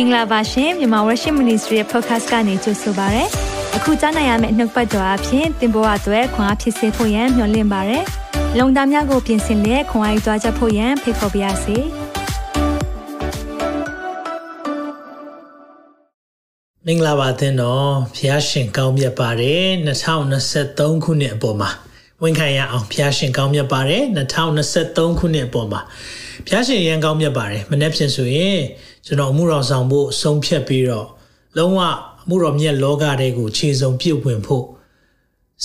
[0.00, 3.24] င်္ဂလာပါရှင်မြန်မာ Worship Ministry ရဲ့ podcast ကနေကြိုဆိုပါရစေ။
[3.76, 7.98] အခုကြားနိုင်ရမယ့်နှုတ်ပတ်တော်အဖြစ်သင်ပေါ်အပ်ွယ်ခွန်အားဖြစ်စေဖို့ယံမျှဝင့်ပါရစေ။
[8.58, 11.76] လုံတာများကိုပြင်ဆင်လက်ခွန်အားယူကြားချက်ဖို့ယံဖိတ်ခေါ်ပါရစေ။
[16.86, 19.66] မင်္ဂလာပါသင်တော်ဖျားရှင်ကောင်းမြတ်ပါတယ်
[20.36, 21.70] 2023ခုနှစ်အပေါ်မှာ
[22.22, 24.02] ဝန်ခံရအောင်ဖျားရှင်ကောင်းမြတ်ပါတယ်
[24.56, 25.80] 2023ခုနှစ်အပေါ်မှာ
[26.48, 28.58] ဖျားရှင်ရန်ကောင်းမြတ်ပါတယ်မနေ့ဖြစ်ဆိုရင်
[29.08, 31.08] ကျွန်တော်အမှုတော်ဆောင်ဖို့ဆုံးဖြတ်ပြီးတော့
[31.56, 31.80] လုံးဝ
[32.24, 34.64] အမှုတော်မြတ်လောကတဲကိုခြေစုံပြုတ်ဝင်ဖို့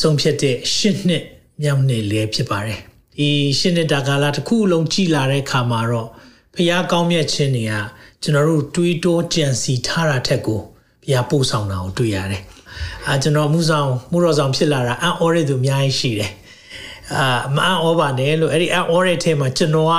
[0.02, 1.23] ဆုံးဖြတ်တဲ့ရှစ်နှစ်
[1.61, 2.79] မြောက်နှစ်လေးဖြစ်ပါတယ်
[3.17, 3.29] ဒီ
[3.59, 6.09] ရှစ်နှစ်တာကာလတစ်ခုလုံးကြည်လာတဲ့ခါမှာတော့
[6.55, 7.73] ဖျားကောင်းမြတ်ခြင်းတွေက
[8.21, 12.41] ကျွန်တော်တို့တွေးတောကြံစီထားတာထက်ကိုဘုရားပို့ဆောင်တာကိုတွေ့ရတယ်။
[13.07, 16.31] အာကျွန်တော်မှုဆောင်မှုတော်ဆောင်ဖြစ်လာတာအံ့ဩတဲ့သူအများကြီးရှိတယ်။
[17.16, 19.94] အာမအံ့ဩပါနဲ့လို့အဲ့ဒီအံ့ဩတဲ့ထဲမှာကျွန်တော်က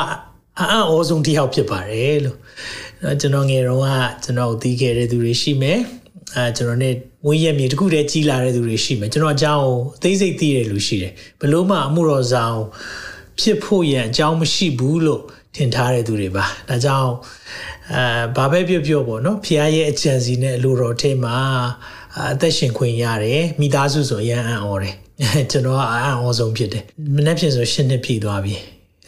[0.58, 2.38] အံ့ဩဆုံးတစ်ယောက်ဖြစ်ပါတယ်လို့
[3.20, 3.88] ကျွန်တော်ငယ်တော့က
[4.24, 5.78] ကျွန်တော်သိခဲ့တဲ့သူတွေရှိမယ်။
[6.36, 6.94] အာကျွန်တော်နဲ့
[7.26, 12.58] ဝင်းရက်မြေတခုတည်းကြီးလာတဲ့သူတွေရှိမယ်။ကျွန်တော်အကြောင်းကိုအသေးစိတ်သိတဲ့လူရှိတယ်။ဘလို့မှအမှုတော်ဆောင်
[13.40, 15.22] ဖြစ်ဖို့ရန်အကြောင်းမရှိဘူးလို့
[15.56, 17.10] ထင်ထားတဲ့သူတွေပါ။ဒါကြောင့်
[17.92, 21.36] အဲဘာပဲပြောပြောပေါ့နော်ဖခင်ရဲ့အကြံစီနဲ့အလိုတော်ထဲမှာ
[22.32, 24.94] အသက်ရှင်ခွင့်ရတယ်မိသားစုဆိုရန်အံ့ဩတယ်
[25.50, 26.84] ကျွန်တော်ကအံ့ဩဆုံးဖြစ်တယ်
[27.16, 28.54] မနေ့ဖြစ်ဆိုရှင်းနှစ်ပြည့်သွားပြီ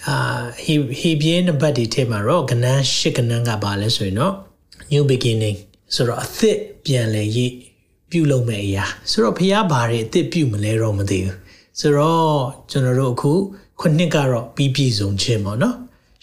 [0.08, 0.16] အာ
[0.62, 4.34] ဟီဟီပြင်းနံပါတ်ဒီထဲမှာတော့ကနန်းရှစ်ကနန်းကပါလဲဆိုရင်တော့
[4.92, 5.56] new beginning
[5.94, 7.52] ဆိုတော့အသစ်ပြန်လဲရေး
[8.10, 11.36] ပြုလုပ်မဲ့အရာဆိုတော့ဖခင်ဘာတွေအသစ်ပြုမလဲတော့မသိဘူး
[11.80, 12.38] ဆိုတော့
[12.70, 13.32] ကျွန်တော်တို့အခု
[13.80, 15.76] ခုနှစ်ကတော့ပြီးပြည့်စုံခြင်းပေါ့နော်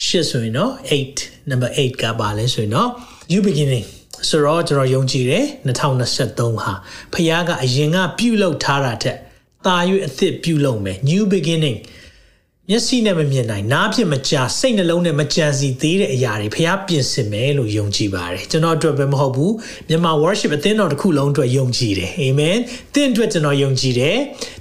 [0.05, 0.71] ရှစ်ဆိုရင်တော့
[1.11, 2.89] 8 number 8ကပါလဲဆိုရင်တော့
[3.31, 3.85] new beginning
[4.29, 6.73] ဆိုတော့ကျွန်တော်ယုံကြည်တယ်2023ဟာ
[7.13, 9.17] ဖခင်ကအရင်ကပြုလုပ်ထားတာတဲ့
[9.65, 9.75] တာ၍
[10.07, 11.77] အသစ်ပြုလုပ်မယ် new beginning
[12.69, 19.53] မျက်စိနဲ့မမြင်နိုင်နားဖြင့်မကြားစိတ်နှလုံးနဲ့မကြံစီသေးတဲ့အရာတွေဖះပြင်ဆင်မယ်လို့ယုံကြည်ပါတယ်ကျွန်တော်အတွက်ပဲမဟုတ်ဘူး
[19.89, 22.57] မြန်မာ worship အသင်းတော်တစ်ခုလုံးအတွက်ယုံကြည်တယ်အာမင်
[22.93, 24.17] သင်အတွက်ကျွန်တော်ယုံကြည်တယ်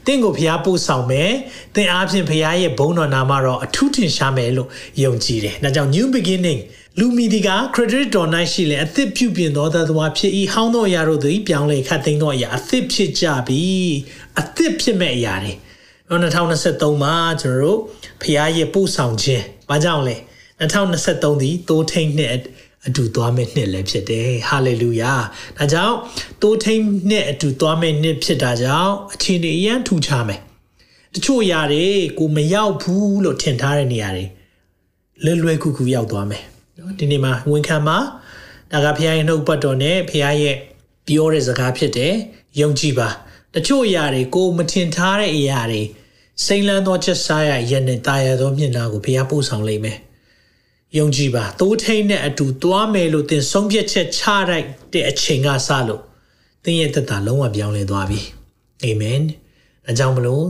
[0.07, 1.31] သင်ကိုဖះပို့ဆောင်မယ်
[1.75, 4.69] သင်အားဖြင့်ဖះရဲ့ဘုန်းတော်နာမတော့အထူးထင်ရှားမယ်လို့
[5.05, 6.61] ယုံကြည်တယ်ဒါကြောင့် new beginning
[6.99, 13.63] လူမီဒီက credit တော်၌ရှိလဲအသစ်ပြုပြင်သောသတ္တဝါဖြစ်ဤဟောင်းသောအရာတို့သည်ပြောင်းလဲခတ်သိမ်းသောအရာအသစ်ဖြစ်ကြပြီ
[14.41, 15.53] အသစ်ဖြစ်မဲ့အရာတွေ
[16.13, 17.79] တော့2023မှာကျွန်တော်တို့
[18.23, 20.17] ဖရားရဲ့ပို့ဆောင်ခြင်းဘာကြောင့်လဲ
[20.61, 22.31] 2023ဒီတိုးထိန်နှစ်
[22.87, 25.13] အတူသွားမယ့်နှစ်လည်းဖြစ်တယ်ဟာလေလုယာ
[25.59, 25.97] ဒါကြောင့်
[26.43, 30.41] တိုးထိန်နှစ်အတူသွားမယ့်နှစ်ဖြစ်တာကြောင့်အခြေအနေအရန်ထူခြားမယ်
[31.15, 31.85] တချို့အရာတွေ
[32.19, 34.25] ကိုမရောက်ဘူးလို့ထင်ထားတဲ့နေရာတွေ
[35.25, 36.45] လွယ်လွယ်ကူကူရောက်သွားမယ်
[36.79, 37.99] နော်ဒီနေ့မှာဝန်ခံမှာ
[38.73, 40.57] ဒါကဖရားရဲ့နှုတ်ပတ်တော်နဲ့ဖရားရဲ့
[41.07, 42.15] ပြောတဲ့စကားဖြစ်တယ်
[42.61, 43.09] ယုံကြည်ပါ
[43.55, 45.83] တချို့အရာတွေကိုမထင်ထားတဲ့အရာတွေ
[46.45, 49.99] စိန်လန်းသောချက်စားရရက်နဲ့တာယာသောမျက်နှာကိုဘုရားပို့ဆောင်လိမ့်မယ်။
[50.99, 56.03] ယုံကြည်ပါသိုးထိန်နဲ့အတူသွားမယ်လို့သင်ဆုံးဖြတ်ချက်ချလိုက်တဲ့အချိန်ကစလို့
[56.65, 58.21] သင်ရဲ့သက်တာလုံးဝပြောင်းလဲသွားပြီ။
[58.85, 59.21] အာမင်။
[59.87, 60.45] ဒါကြောင့်မလို့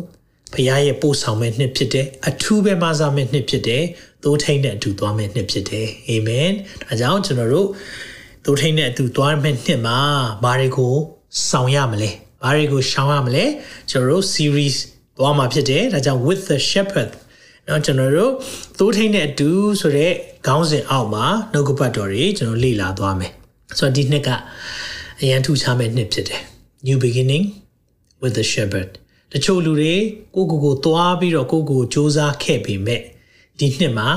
[0.53, 3.83] ဘုရားရဲ့ပို့ဆောင်မဲ့နှစ်ဖြစ်တဲ့အထူးပဲမဆာမဲ့နှစ်ဖြစ်တဲ့
[4.23, 6.49] သိုးထိန်နဲ့အတူသွားမဲ့နှစ်ဖြစ်တယ်။အာမင်။
[6.85, 7.69] ဒါကြောင့်ကျွန်တော်တို့
[8.45, 9.99] သိုးထိန်နဲ့အတူသွားမဲ့နှစ်မှာ
[10.45, 10.95] ဘာတွေကို
[11.51, 12.11] ဆောင်ရမလဲ။
[12.43, 13.45] ဘာတွေကိုရှောင်ရမလဲ။
[13.91, 14.77] ကျွန်တော်တို့ series
[15.22, 17.12] သွားမှာဖြစ်တယ်ဒါကြောင့် with the shepherd
[17.66, 18.32] เนาะကျွန်တော်တို့
[18.78, 19.50] သိုးထိန်တဲ့အတူ
[19.82, 20.12] ဆိုတဲ့
[20.48, 23.32] ခေါင်းစဉ်အောက်မှာနှုတ်ကပတ်တော်တွေကျွန်တော်လေ့လာသွားမယ်
[23.78, 24.30] ဆိုတော့ဒီနှစ်က
[25.22, 26.42] အရန်ထူးခြားမဲ့နှစ်ဖြစ်တယ်
[26.88, 27.46] new beginning
[28.22, 28.90] with the shepherd
[29.32, 29.94] တချို့လူတွေ
[30.36, 33.02] ကိုကိုကိုသွားပြီးတော့ကိုကိုစူးစမ်းခဲ့ပေမဲ့
[33.60, 34.10] ဒီနှစ်မှာ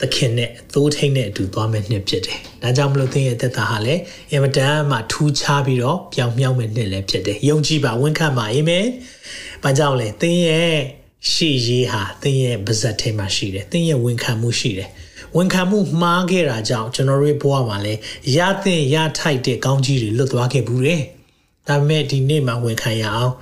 [0.00, 8.86] သခင်နဲ့သိုးထိန်နဲ့အတူသွားမဲ့နှစ်ဖြစ်တယ်။ဒါကြောင့်မလို့သင်ရဲ့သက်တာဟာလည်းအင်မတန်မှထူးခြားပြီးတော့ပြောင်မြောက်မဲ့နှစ်လည်းဖြစ်တယ်။ယုံကြည်ပါဝန်ခံပါအာမင်။
[9.63, 10.77] ဘာကြောင့်လဲသင်ရဲ့
[11.31, 14.89] ရှေ့ရေးဟာသင်ရဲ့ပါဇက်ထဲမှာရှိတယ်။သင်ရဲ့ဝန်ခံမှုရှိတယ်။
[15.35, 17.99] ဝန်ခံမှုမှားခဲ့တာကြောင့်ကျွန်တော်တို့ဘဝမှာလည်း
[18.37, 21.01] ရသင့်ရထိုက်တဲ့ကောင်းကြီးတွေလွတ်သွားခဲ့ဘူးတယ်။
[21.67, 23.33] ဒါပေမဲ့ဒီနေ့မှာဝန်ခံရအောင်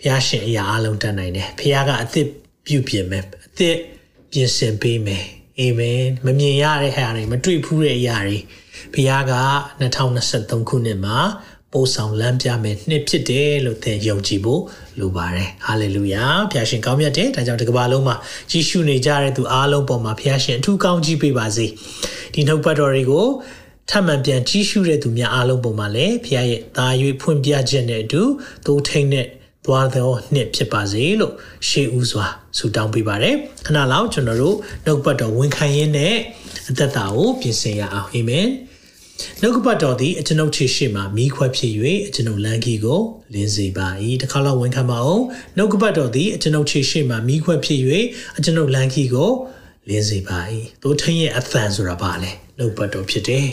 [0.00, 2.26] ဘုရားရှင်အရာအလုံးတတ်နိုင်တယ်။ဘုရားကအသစ်
[2.66, 3.76] ပြုပြင်မယ်။အသစ်
[4.32, 5.24] ပြင်ဆင်ပေးမယ်။
[5.60, 8.38] အာမင်မမြင်ရတဲ့ဟာတွေမတွေ့ဘူးတဲ့အရာတွေ
[8.94, 9.34] ဘုရားက
[9.80, 11.16] 2023ခုနှစ်မှာ
[11.72, 14.62] ပို့ဆောင်လမ်းပြမယ်နှစ်ဖြစ်တယ်လို့သင်ယုံကြည်ဖို့
[15.00, 18.16] လိုပါတယ်ဟာလေလုယာဖခင်ရှင်ကောင်းမြတ်တယ်ဒါကြောင့်ဒီကမ္ဘာလုံးမှာ
[18.50, 21.66] ကြီးရှုနေကြတဲ့သူအားလုံးပေါ်မှာဖခင်ရှင်အထူးကောင်းကြီးပေးပါစေ
[22.34, 23.26] ဒီနှုတ်ပတ်တော်တွေကို
[23.90, 26.86] ထပ်မံပြန်ကြီးရှုတဲ့သူများအားလုံးပေါ်မှာလည်းဖခင်ရဲ့သာ၍
[27.20, 28.22] ဖွင့်ပြခြင်းနဲ့အတူ
[28.66, 29.26] သိုးထိန်တဲ့
[29.66, 31.32] သွားသောနှစ်ဖြစ်ပါစေလို့
[31.68, 32.26] ရှေးဦးစွာ
[32.58, 33.34] ဆုတောင်းပေးပါတယ်
[33.66, 36.14] ခဏလောက်ကျွန်တော်တို့နှုတ်ပတ်တော်ဝန်ခံရင်းနဲ့
[36.68, 38.48] အသက်တာကိုပြင်ဆင်ရအောင်အာမင်
[39.40, 41.72] နှုတ်ပတ်တော်သည်အကျွန်ုပ်ခြေရှိမှမိခွက်ဖြစ်၍
[42.08, 43.00] အကျွန်ုပ်လမ်းကြီးကို
[43.34, 43.88] လင်းစေပါ၏
[44.22, 45.24] တစ်ခါလောက်ဝန်ခံပါအောင်
[45.56, 47.80] နှုတ်ပတ်တော်သည်အကျွန်ုပ်ခြေရှိမှမိခွက်ဖြစ်၍
[48.38, 49.30] အကျွန်ုပ်လမ်းကြီးကို
[49.88, 50.38] လင်းစေပါ၏
[50.82, 53.46] တို့ထင်းရဲ့အသံဆိုတာပါလေနှုတ်ပတ်တော်ဖြစ်တယ်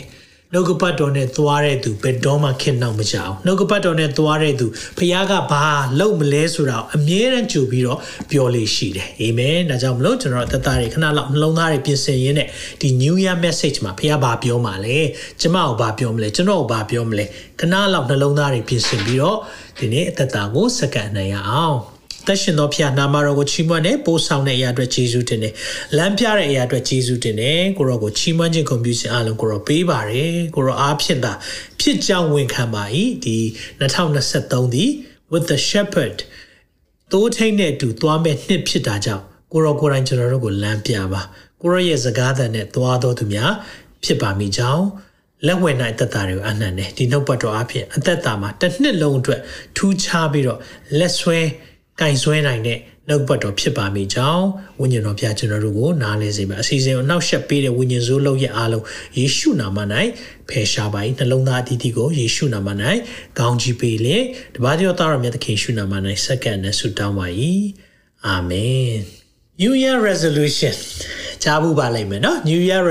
[0.52, 4.66] နှုတ်ကပတ်တော်နဲ့သွားတဲ့သူဘယ်တော့မှခင်နောက်မကြအောင်နှုတ်ကပတ်တော်နဲ့သွားတဲ့သူ
[4.98, 5.64] ဖခင်ကဘာ
[5.98, 7.98] လုပ်မလဲဆိုတာအမြဲတမ်းကြိုပြီးတော့
[8.30, 12.48] ပြောလေးရှိတယ်အာမင်ဒါကြောင့်မလို့ကျွန်တော်သက်သားတွေခဏလောက်နှလုံးသားတွေပြင်ဆင်ရင်းနဲ့
[12.80, 14.98] ဒီ New Year message မှာဖခင်ဘာပြောမှာလဲ
[15.40, 17.24] ကျမကိုဘာပြောမလဲကျွန်တော်ကိုဘာပြောမလဲ
[17.60, 19.38] ခဏလောက်နှလုံးသားတွေပြင်ဆင်ပြီးတော့
[19.78, 21.97] ဒီနေ့အသက်တာကိုစက္ကန့်နိုင်ရအောင်
[22.28, 25.52] သက်ရှင်သောဖခင်နာမတော်ကိုချီးမွမ်းနေပို့ဆောင်တဲ့အရာအတွက်ယေရှုတင်တယ်။
[25.96, 31.32] လမ်းပြတဲ့အရာအတွက်ယေရှုတင်တယ်။ကိုရောကိုချီးမွမ်းခြင်းဂုဏ်ပြုခြင်းအလုံးကိုရောပေးပါတယ်။ကိုရောအားဖြင့်သာ
[31.80, 32.82] ဖြစ်ကြောင်းဝန်ခံပါ၏။
[33.24, 33.36] ဒီ
[33.80, 34.84] 2023ဒီ
[35.32, 36.18] with the shepherd
[37.12, 41.22] တိုးထိန်တဲ့အတူသွားမဲ့နှစ်ဖြစ်တာကြောင့်ကိုရောကိုယ်တိုင်ကျွန်တော်တို့ကိုလမ်းပြပါ။
[41.62, 43.52] ကိုရောရဲ့စကားသံနဲ့သွားတော်သူများ
[44.04, 44.84] ဖြစ်ပါမိကြောင်း
[45.46, 49.40] လက်ဝဲနိုင်သက်တာတွေကိုအနှံ့တယ်ဒီနှုတ်ပတ်တော်အဖြစ်အသက်တာမှာတစ်နှစ်လုံးအတွက်
[49.76, 50.58] ထူးခြားပြီးတော့
[50.98, 51.38] လက်ဆွဲ
[52.00, 52.78] ကင်ဆွဲနိုင်တဲ့
[53.08, 54.46] နှုတ်ပတ်တော်ဖြစ်ပါမိကြောင်း
[54.80, 58.84] ဝိညာဉ်တော်ပြကျွန်တော်တို့ကိုနားလည်စေပါအစီအစဉ်ကိုနောက်ဆက်ပေးတဲ့ဝိညာဉ်စိုးလုံးရဲ့အားလုံး
[59.18, 59.78] ယေရှုနာမ၌
[60.48, 62.68] ဖယ်ရှားပါ၏နှလုံးသားအသီးသီးကိုယေရှုနာမ၌
[63.38, 64.16] ကောင်းချီးပေးလေ
[64.54, 67.26] တပါးတော်သားတော်မြတ်သခင်ယေရှုနာမ၌စက္ကန့်နဲ့ဆုတောင်းပါ၏
[68.26, 68.94] အာမင်
[69.62, 70.74] New Year resolution
[71.42, 72.82] ကြားဘူးပါလိမ့်မယ်နော် New Year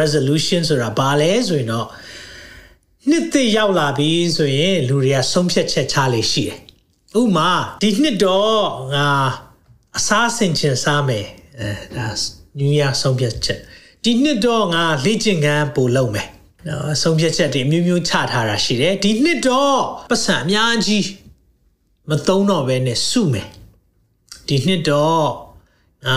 [0.00, 1.86] resolution ဆိုတာဘာလဲဆိုရင်တော့
[3.10, 6.63] နှစ်သိရောက်လာပြီဆိုရင်လူတွေကဆုံးဖြတ်ချက်ချလေရှိတယ်
[7.20, 7.50] ဥမာ
[7.82, 8.62] ဒီနှစ်တော့
[8.94, 9.08] ငါ
[9.98, 11.26] အစားဆင်ချင်စားမယ်
[11.60, 12.06] အဲဒါ
[12.58, 13.60] New Year ဆုံးဖြတ်ချက်
[14.04, 16.28] ဒီနှစ်တော့ငါလေ့ကျင့်ခန်းပို့လုပ်မယ်
[16.68, 19.80] နော်ဆုံးဖြတ်ချက်တွေအမျိုးမျိုးချထားတာရှိတယ်ဒီနှစ်တော့
[20.10, 21.06] ပတ်စံအများကြီး
[22.10, 23.48] မသုံးတော့ဘဲနဲ့စုမယ်
[24.48, 25.26] ဒီနှစ်တော့
[26.08, 26.16] အာ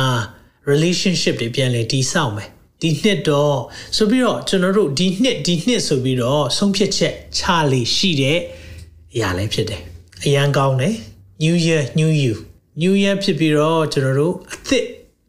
[0.71, 2.49] relationship တွေပြန်လဲတည်ဆောက်မယ်
[2.81, 3.57] ဒီနှစ်တော့
[3.97, 8.39] ဆိုပြီးတော့ကျွန်တော်တို့ဒီနှစ်ဒီနှစ်ဆိုပြီးတော့ဆုံးဖြတ်ချက်ချလေရှိတဲ့
[9.13, 9.81] အရာလည်းဖြစ်တယ်
[10.25, 10.95] အရန်ကောင်းတယ်
[11.43, 12.33] New Year New You
[12.81, 14.83] New Year ဖြစ်ပြီးတော့ကျွန်တော်တို့အသစ်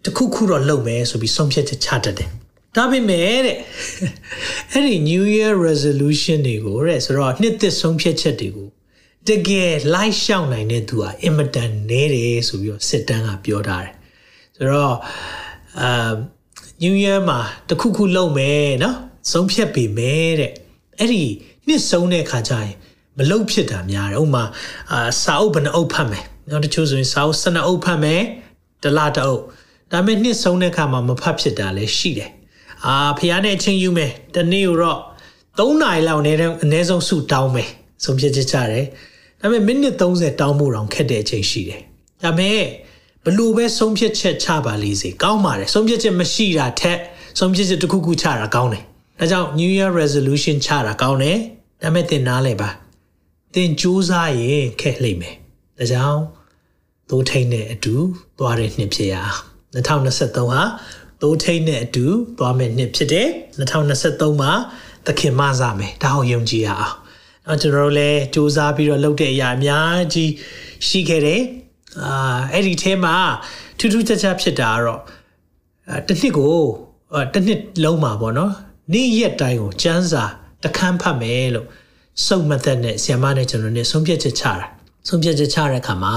[0.05, 2.31] တစ်ခုခုတော့လုပ်မယ်ဆိုပြီးဆုံးဖြတ်ချက်ချတတ်တယ်
[2.77, 3.57] ဒါပေမဲ့တဲ့
[4.73, 8.69] အဲ့ဒီ New Year resolution တွေကိုတဲ့ဆိုတော့နှစ်သစ်ဆုံးဖြတ်ချက်တွေကို
[9.29, 13.95] တကယ်လိုက်ရှောက်နိုင်တဲ့သူဟာအင်မတန်နဲတယ်ဆိုပြီးတော့စစ်တမ်းကပြောထားတယ်
[14.57, 14.97] ဆိုတော့
[15.81, 16.13] အာ
[16.83, 18.97] New Year မှာတခုခုလုပ်မယ်နော်
[19.33, 20.53] ဆုံးဖြတ်ပေမဲ့တဲ့
[20.99, 21.25] အဲ့ဒီ
[21.67, 22.75] နှစ်ဆုံးတဲ့ခါကျရင်
[23.19, 24.45] မလုတ်ဖြစ်တာများတယ်ဥမာ
[24.93, 28.23] အာစာအုပ်ဘယ်နှအုပ်ဖတ်မယ်နော်တချို့ဆိုရင်စာအုပ်12အုပ်ဖတ်မယ်
[28.83, 29.43] တလားတအုပ်
[29.93, 32.31] ဒါပေမဲ့နှစ်ဆုံးတဲ့ခါမှာမဖတ်ဖြစ်တာလည်းရှိတယ်
[32.87, 35.01] အာဖះနဲ့အချင်းယူမယ်တနေ့တော့
[35.59, 37.69] 3နာရီလောက်နေတဲ့အနည်းဆုံးစုတောင်းမယ်
[38.05, 38.87] ဆုံးဖြတ်ချက်ချတယ်
[39.41, 41.81] ဒါပေမဲ့မိနစ်30တောင်းဖို့တောင်ခက်တဲ့အချိန်ရှိတယ်
[42.25, 42.67] ဒါပေမဲ့
[43.25, 46.99] ဘလို့ပဲဆုံးဖြတ်ချက်ချပါလိမ့်စေကောင်းပါတယ်ဆုံးဖြတ်ချက်မရှိတာထက်
[47.39, 48.83] ဆုံးဖြတ်ချက်တစ်ခုခုချတာကောင်းတယ်
[49.19, 51.39] ဒါကြောင့် New Year resolution ချတာကောင်းတယ်
[51.83, 52.71] ဒါပေမဲ့သင်နားလဲပါ
[53.55, 55.35] သင်ကြိုးစားရင်ခက်လိမ့်မယ်
[55.79, 56.23] ဒါကြောင့်
[57.11, 57.95] သိုးထိန်နဲ့အတူ
[58.39, 59.41] သွားတဲ့နှစ်ဖြစ်ရအောင်
[59.75, 60.63] 2023ဟာ
[61.23, 62.05] သိုးထိန်နဲ့အတူ
[62.39, 63.29] သွားမယ့်နှစ်ဖြစ်တယ်
[63.59, 64.53] 2023မှာ
[65.07, 66.95] သခင်မစားမယ်ဒါအောင်ယုံကြည်ရအောင်
[67.47, 70.31] တော့ကျွန်တော်တို့လည်းစူးစမ်းပြီးတော့လုပ်တဲ့အရာအများကြီး
[70.89, 71.43] ရှိခဲ့တယ်
[72.05, 73.17] အာအဲ့ဒီထဲမှာ
[73.79, 75.03] ထူးထူးခြားခြားဖြစ်တာကတော့
[76.07, 76.57] တစ်နှစ်ကို
[77.33, 78.53] တစ်နှစ်လုံးမှာပေါ့နော်
[78.93, 80.25] နေ့ရက်တိုင်းကိုစမ်းစာ
[80.65, 81.67] တခန်းဖတ်မယ်လို့
[82.27, 84.67] စုံမသက်နဲ့ဆီယမနဲ့ကျွန်တော်နဲ့ဆုံးဖြတ်ချက်ချတာ
[85.09, 86.15] ဆုံးဖြတ်ချက်ချတဲ့အခါမှာ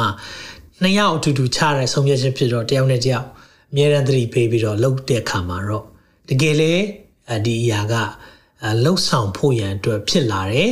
[0.81, 3.27] နှစ်ယောက်အတူတူချတဲ့ဆုံးဖြတ်ချက်ဖြစ်တော့တယောက်နဲ့တယောက်
[3.71, 5.85] အမြဲတမ်းသတိပေးပြီးတော့လှုပ်တဲ့အခါမှာတော့
[6.29, 6.73] တကယ်လေ
[7.45, 7.93] ဒီအရာက
[8.83, 10.71] လှုပ်ဆောင်ဖို့ရန်အတွက်ဖြစ်လာတယ်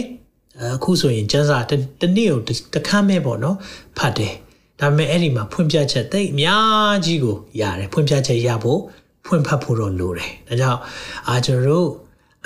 [0.76, 1.60] အခုဆိုရင်ကျန်းစာ
[2.02, 2.42] တနေ့ကို
[2.74, 3.58] တခမ်းမဲ့ပေါ့နော်
[3.98, 4.34] ဖတ်တယ်
[4.80, 8.80] ဒါပေမဲ့အဲ့ဒီမှာဖွင့်ပြချက်သိအများကြီးကိုရတယ်ဖွင့်ပြချက်ရဖို့
[9.26, 10.80] ဖွင့်ဖတ်ဖို့တော့လိုတယ်ဒါကြောင့်
[11.28, 11.90] အာကျွန်တော်တို့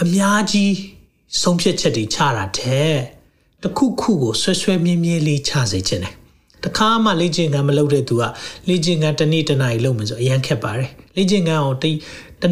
[0.02, 0.72] အများကြီး
[1.42, 2.96] ဆုံးဖြတ်ချက်တွေချတာတဲ့
[3.64, 6.14] တခုခုကိုဆွဲဆွဲမြင်းမြင်းလေးချစေချင်တယ်
[6.64, 8.24] တခါမှလေ့ကျင့်ခန်းမလုပ်တဲ့သူက
[8.68, 11.86] လေ့ကျင့်ခန်းတစ်နေ့တစ်နာရီလုပ်မယ်ဆိုအရန်ခက်ပါတယ်လေ့ကျင့်ခန်းအောင်တ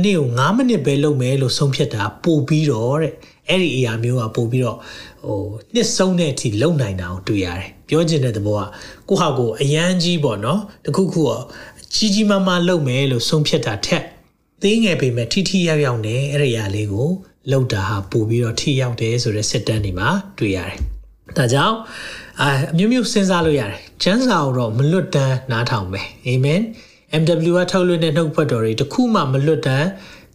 [0.03, 3.13] နေ့ကို9မိနစ်ပဲလုပ်မယ်လို့ဆုံးဖြတ်တာပို့ပြီးတော့တဲ့
[3.49, 4.77] အဲ့ဒီအရာမျိုးကပို့ပြီးတော့
[5.25, 5.41] ဟို
[5.73, 8.63] နှစ်ဆုံးတဲ့အထိလုံနိုင်တာကိုတွေ့ရတယ်ပြောချင်တဲ့သဘောက
[9.09, 11.31] ကိုဟာကိုအရန်ကြီးပေါ့နော်တခုခုက
[11.93, 14.03] ကြီးကြီးမားမားလုပ်မယ်လို့ဆုံးဖြတ်တာထက်
[14.61, 17.09] သေးငယ်ပေမဲ့ထိထိရောက်ရောက်နဲ့အဲ့ဒီအရာလေးကို
[17.51, 20.77] လောက်တာဟာပို့ပြီးတော့ထိရောက်တယ်ဆိုတဲ့စစ်တမ်းတွေမှာတွေ့ရတယ်။
[21.37, 21.75] ဒါကြောင့်
[22.41, 22.43] အ
[22.77, 26.61] မျိုးမျိုးစဉ်းစားလို့ရတယ်။ကျမ်းစာကိုတော့မလွတ်တမ်းနားထောင်မယ်။အာမင်။
[27.21, 29.87] MW ကထုတ်လွှင့်တဲ့နှုတ်ဖတ်တော်တွေတခုမှမလွတ်တမ်း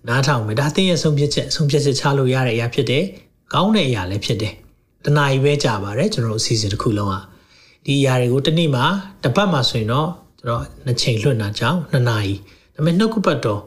[0.08, 3.04] နားထောင်မယ်။ဒါသင်ရဲ့ဆုံးဖြတ်ချက်ဆုံးဖြတ်ချက်ချလို့ရတဲ့အရာဖြစ်တယ်။
[3.52, 4.54] ကောင်းတဲ့အရာလည်းဖြစ်တယ်။
[5.04, 7.22] တနာရီပဲကြာပါတယ်ကျွန်တော်အစီအစဉ်တစ်ခုလုံးอ่ะ
[7.84, 8.84] ဒီအရာတွေကိုတစ်နေ့မှာ
[9.22, 10.08] တစ်ပတ်မှာဆိုရင်တော့
[10.40, 12.34] ကျွန်တော်နှစ်ချိန်လွှင့်တာကြောင့်နှစ်နာရီ
[12.74, 13.60] ဒါပေမဲ့နှုတ်ကပတ်တော်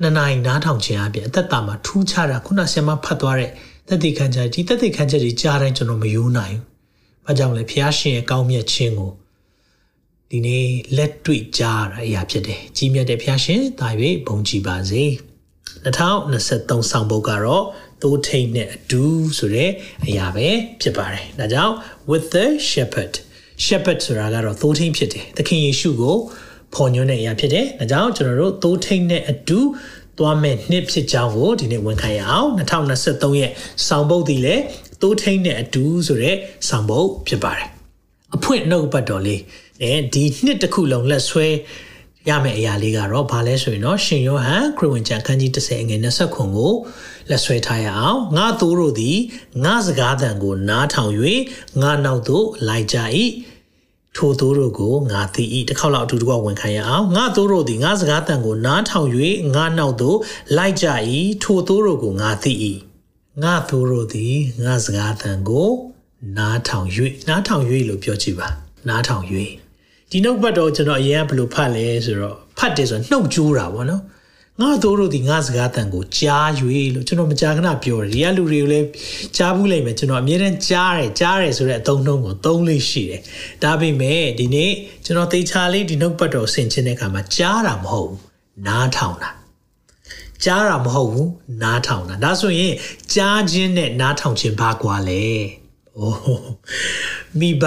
[0.00, 3.50] နှစ်နာရီနားထောင်ခြင်းအပြင်အသက်တာမှာထူးခြားတာခုနဆင်မဖတ်သွားတဲ့
[3.88, 6.62] သက်သေခံချက်ဒီသက်သေခံချက်တွေကြားတိုင်းကျွန်တော်မယိုးနိုင်ဘူး။
[7.26, 9.12] ဘာကြောင့်လဲဖះရှင်ရဲ့ကောင်းမြတ်ခြင်းကို
[10.30, 13.88] ဒီနေ့လက်တွေ့ကြားရအရာဖြစ်တယ်။ကြီးမြတ်တဲ့ဖះရှင်ဒါ၍
[14.26, 15.04] ဘုံကြည်ပါစေ။
[15.84, 17.64] 2023ဆောင်ပုဒ်ကတော့
[18.02, 19.02] သိုးထိန်နဲ့အတူ
[19.38, 19.70] ဆိုတဲ့
[20.06, 20.48] အရာပဲ
[20.80, 21.74] ဖြစ်ပါတယ်ဒါကြောင့်
[22.10, 23.14] with the shepherd
[23.64, 26.16] shepherd ဆိုတာကတော့သိုးထိန်ဖြစ်တယ်သခင်ယေရှုကို
[26.74, 29.60] ဖော်ညွှန်းတဲ့အရာဖြစ်တယ်ဒါကြောင့်ကျွန်တော်တို့သိုးထိန်နဲ့အတူ
[30.18, 33.50] သွားမဲ့နှစ်ဖြစ်ကြောင်းကိုဒီနေ့ဝန်ခံရအောင်2023ရဲ့
[33.86, 34.56] ဆောင်ပုဒ်ဒီလေ
[35.00, 36.36] သိုးထိန်နဲ့အတူဆိုတဲ့
[36.68, 37.68] ဆောင်ပုဒ်ဖြစ်ပါတယ်
[38.36, 39.40] အဖွင့်နှုတ်ပတ်တော်လေး
[39.82, 41.46] အဲဒီနှစ်တစ်ခုလုံးလက်ဆွဲ
[42.28, 46.72] ရမယ့်အရာလေးကတော့ဘာလဲဆိုရင်တော့ရှင်ယောဟန်ခရစ်ဝင်ကျမ်းခန်းကြီး30အငယ်20ခွန်ကို
[47.30, 49.18] လက်ဆွဲထားရအောင်ငါသူတို့သည်
[49.64, 51.12] ငါစကားသံကိုနားထောင်၍
[51.82, 52.98] ငါနောက်သို့လိုက်ကြ၏
[54.16, 59.08] ထိုသူတို့ကိုငါသိ၏တစ်ခေါက်လောက်အတူတူဝန်ခံရအောင်ငါသူတို့သည်ငါစကားသံကိုနားထောင်၍
[59.54, 60.18] ငါနောက်သို့
[60.56, 60.86] လိုက်ကြ၏
[61.42, 62.52] ထိုသူတို့ကိုငါသိ၏
[63.42, 64.34] ငါသူတို့သည်
[64.64, 65.68] ငါစကားသံကို
[66.38, 66.86] နားထောင်၍
[67.28, 68.48] နားထောင်၍လို့ပြောကြည့်ပါ
[68.88, 69.24] နားထောင်၍
[70.10, 74.02] ဒီနှုတ်ဘတ်တော့ကျွန်တော်အရင်ကဘယ်လိုဖတ်လဲဆိုတော့ဖတ်တယ်ဆိုနှုတ်ကြိုးတာပေါ့နော်
[74.62, 76.48] ငါတို့တို့ဒီငါစကားတန်ကိုကြား၍
[76.94, 78.86] လို့ကျွန်တော်မကြာခဏပြောတယ်ဒီကလူတွေကိုလည်း
[79.36, 83.20] ကြားဘူးလိမ့်မယ်ကျွန်တော်အမြဲတမ်းကြားတယ်ကြားတယ်ဆိုတဲ့အသုံးနှုန်းကိုသုံးလေးရှိတယ်
[83.62, 84.72] ဒါပေမဲ့ဒီနေ့
[85.04, 88.20] ကျွန်တော်သေချာလေးဒီနှုတ်ပတ်တော်ဆင်ခြင်တဲ့အခါမှာကြားတာမဟုတ်ဘူး
[88.66, 89.30] နားထောင်တာ
[90.44, 91.30] ကြားတာမဟုတ်ဘူး
[91.62, 92.72] နားထောင်တာဒါဆိုရင်
[93.14, 95.22] ကြားခြင်းနဲ့နားထောင်ခြင်းဘာကွာလဲ
[95.98, 96.18] အိုး
[97.38, 97.64] မိဘ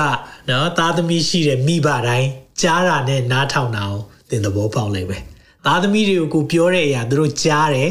[0.50, 2.29] နော်သားသမီးရှိတဲ့မိဘတိုင်း
[2.62, 5.24] ကြားတာနဲ့နားထောင်တာကိုသင်သဘောပေါက်လိမ့်မယ်
[5.64, 7.90] သားသမီးတွေကိုကိုပြောတဲ့အရာသူတို့ကြားတယ်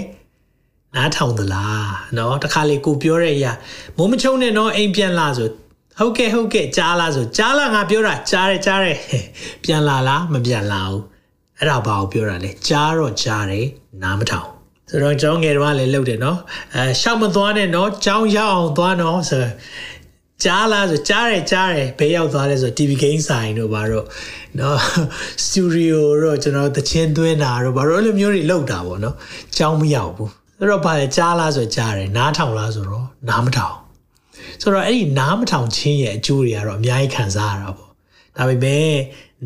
[0.95, 3.51] နားထောင်သလားเนาะတခါလေကိုပြောတဲ့အရာ
[3.97, 5.49] မိုးမချုံနဲ့တော့အိမ်ပြန်လာဆို
[5.99, 8.97] ဟုတ်ကဲ့ဟုတ်ကဲ့ကြားလားဆိုကြားလားငါပြောတာကြားတယ်ကြားတယ်
[9.63, 11.03] ပြန်လာလားမပြန်လာဘူး
[11.57, 13.65] အဲ့ဒါဘာကိုပြောတာလဲကြားတော့ကြားတယ်
[14.03, 14.49] နားမထောင်
[14.89, 16.37] ဆိုတော့ကျောင်းငယ်တော့လည်းလှုပ်တယ်เนาะ
[16.75, 19.43] အဲရှောက်မသွားနဲ့เนาะကျောင်းရောက်အောင်သွားเนาะဆို
[20.44, 24.06] ကြားလားဆိုကြားတယ်ကြားတယ်ဘဲရောက်သွားလဲဆို TV game ဆိုင်တို့ဘာတို့
[24.58, 24.78] နော်
[25.46, 29.14] studio တော့ကျွန်တော်တချင်းသွင်းတာတော့ဘာလို့လိုမျိုးတွေလောက်တာပေါ့နော်
[29.56, 33.76] ကြောင်းမရောက်ဘူးအဲ့တော့ဘာလဲကြားလားဆိုကြားတယ်နားထောင်လားဆိုတော့နားမထောင်
[34.60, 37.90] ဆိုတော့အဲ့ဒီနားမထောင်ခြင်းရဲ့အကျိုးတွေကတော့အများကြီးခံစားရတာပေါ့
[38.36, 38.90] ဒါပေမဲ့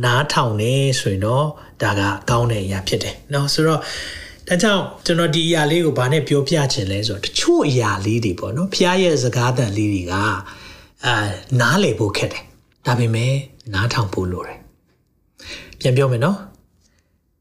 [0.05, 1.47] နားထောင်နေဆိုရင်တော့
[1.83, 3.81] ဒါကကောင်းတဲ့အရာဖြစ်တယ်နော်ဆိုတော့
[4.49, 10.15] ဒါကြောင့်ကျွန်တော်ဒီအရာလေးကိုဘာနဲ့ပြောပြချင်လဲဆိုတော့တချို့အရာလေးတွေပေါ့နော်ဖျားရဲ့စကားသံလေးတွေက
[11.07, 11.17] အာ
[11.61, 12.45] နားလေဖို့ခက်တယ်
[12.87, 13.33] ဒါပေမဲ့
[13.75, 14.59] နားထောင်ဖို့လိုတယ်
[15.81, 16.39] ပြန်ပြောမယ်နော်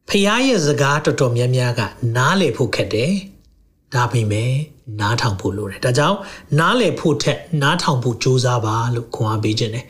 [0.09, 1.81] ဖျားရဲ့စကားတော်တော်များများက
[2.17, 3.11] နားလေဖို့ခက်တယ်
[3.93, 4.51] ဒါပေမဲ့
[5.01, 6.17] နားထောင်ဖို့လိုတယ်ဒါကြောင့်
[6.59, 9.85] နားလေဖို့ထက်နားထောင်ဖို့ကြိုးစားပါလို့ခွန်အားပေးခြင်းတယ်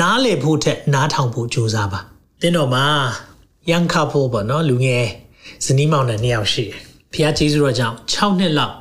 [0.00, 2.00] နားလေဖို့ထက်နားထောင်ဖို့ကြိုးစားပါ
[2.40, 2.84] တင်းတော်မှာ
[3.70, 5.06] young couple ပေါ့နော်လူငယ်
[5.64, 6.80] ဇနီးမောင်နှံနှစ်ယောက်ရှိတယ်
[7.12, 8.74] ဖျားကျေးဇူးတော်ကြောင့်6နှစ်လောက်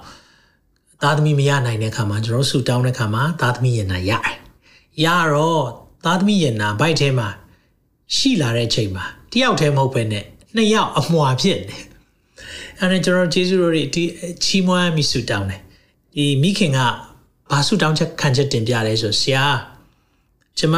[1.05, 4.35] သားသမီးမရနိုင်တဲ့ခါမှာကျွန်တော်ဆူတောင်းတဲ့ခါမှာသားသမီးရင်နာရတယ်
[5.05, 5.65] ရတော့
[6.05, 7.27] သားသမီးရင်နာဘိုက်ထဲမှာ
[8.15, 11.77] ရှိလာတဲ့ချိန်မှာတယောက်တည်းမဟုတ်ပဲနဲ့နှစ်ယောက်အမွာဖြစ်နေ
[12.79, 14.03] အဲ့ဒါကျွန်တော်ဂျေဇုတော်တွေဒီ
[14.43, 15.61] ချီးမွမ်းမိဆူတောင်းတယ်
[16.15, 16.79] ဒီမိခင်က
[17.51, 19.45] ဘာဆူတောင်းချက်ခံချက်တင်ပြလဲဆိုဆရာ
[20.57, 20.75] ကျမ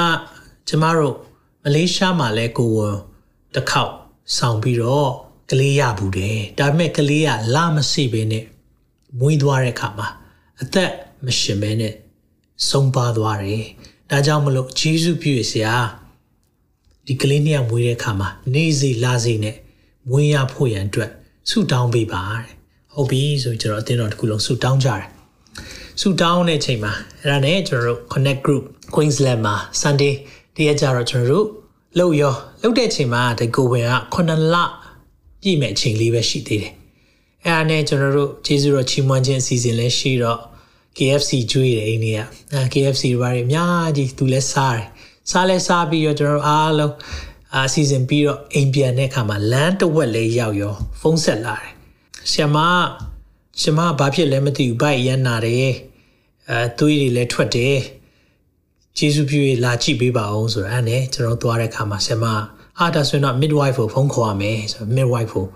[0.68, 1.16] ကျမတို့
[1.64, 2.98] မလေးရှားမှာလဲကိုဝန်
[3.56, 3.94] တစ်ခေါက်
[4.38, 5.12] ဆောင်ပြီးတော့
[5.52, 8.44] ကလေးရဘူးတယ်ဒါပေမဲ့ကလေးကလာမစီပဲနဲ့
[9.20, 10.08] မွေးသွားတဲ့အခါမှာ
[10.62, 10.92] အသက်
[11.26, 11.94] မရှင်ပဲနဲ့
[12.70, 13.66] ဆုံးပါသွားတယ်
[14.10, 15.76] ဒါကြောင့်မလို့ဂျေဇုပြုရဆရာ
[17.06, 19.56] ဒီကလေးနှစ်ယောက်မွေးတဲ့အခါမှာနေစီလာစီနဲ့
[20.10, 21.12] မွေးရဖို့ရန်အတွက်
[21.50, 22.46] ဆုတောင်းပေးပါတဲ့
[22.94, 25.06] ဟုတ်ပြီဆိုကျွန်တော်အတင်းတော်တစ်ခုလုံးဆုတောင်းကြတယ်
[26.02, 30.14] ဆုတောင်းတဲ့ချိန်မှာအဲ့ဒါနဲ့ကျွန်တော်တို့ connect group Queensland မှာ Sunday
[30.56, 31.48] တရက်ကြတော့ကျွန်တော်တို့
[31.98, 34.56] လှုပ်ရောလှုပ်တဲ့ချိန်မှာဒီကိုဝင်က9လ
[35.42, 36.74] ပြည့်မဲ့အချိန်လေးပဲရှိသေးတယ်
[37.48, 40.39] အဲ့ဒါနဲ့ကျွန်တော်တို့ကျေးဇူးတော်ချီးမွမ်းခြင်းအစီအစဉ်လည်းရှိတော့
[40.98, 42.20] KFC ကျွေးတယ်အိမ်တွေက
[42.54, 44.86] အဲ KFC တွေဘာတွေအများကြီးသူလည်းစားတယ်
[45.32, 46.94] စားလဲစားပြီးတော့ကျွန်တော်တို့အားလုံး
[47.56, 51.72] အာစီစဉ်ပြီးတော့အိမ်ပြန်တဲ့အခါမှာလမ်းတစ်ဝက်လေးရောက်ရောဖုန်းဆက်လာတယ်
[52.32, 52.58] ဆရာမ
[53.62, 55.72] ဆရာမဘာဖြစ်လဲမသိဘူးဘိုက်ရမ်းနာတယ်
[56.50, 57.77] အဲသွေးတွေလည်းထွက်တယ်
[58.98, 62.25] ကျေးဇူးပြုလာကြည့်ပေးပါအောင်ဆိုတော့အဲ့နဲ့ကျွန်တော်သွားတဲ့အခါမှာဆရာမ
[62.80, 65.48] အာဒါဆိုရင်တော့ midwife ကိုဖုန်းခေါ်ရမယ်ဆိုတော့ midwife ကို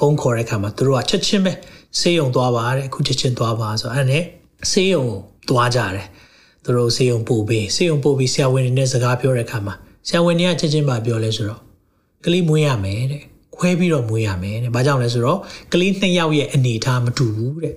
[0.00, 1.52] ဖုန်းခေါ်တဲ့အခါမှာသူတို့ကချက်ချင်းပဲ
[2.00, 4.24] ဆေးရုံသွားပါတဲ့အခုချက်ချင်းသွားပါဆိုတော့အဲ့နဲ့
[4.70, 5.04] ဆေးရုံ
[5.48, 6.06] သွားကြတယ်
[6.64, 9.74] သူတို့ဆေးရုံပို့ပြီးဆေးရုံပို့ပြီးဆရာဝန်တွေနဲ့စကားပြောတဲ့အခါမှာ
[10.08, 11.60] ဆရာဝန်တွေကချက်ချင်းပါပြောလဲဆိုတော့
[12.24, 13.22] ကလေးမွေးရမယ်တဲ့
[13.56, 15.38] ခွဲပြီးတော့မွေးရမယ်တဲ့ဘာကြောင့်လဲဆိုတော့
[15.72, 17.74] ကလေးနှစ်ယောက်ရဲ့အနေအထားမတူဘူးတဲ့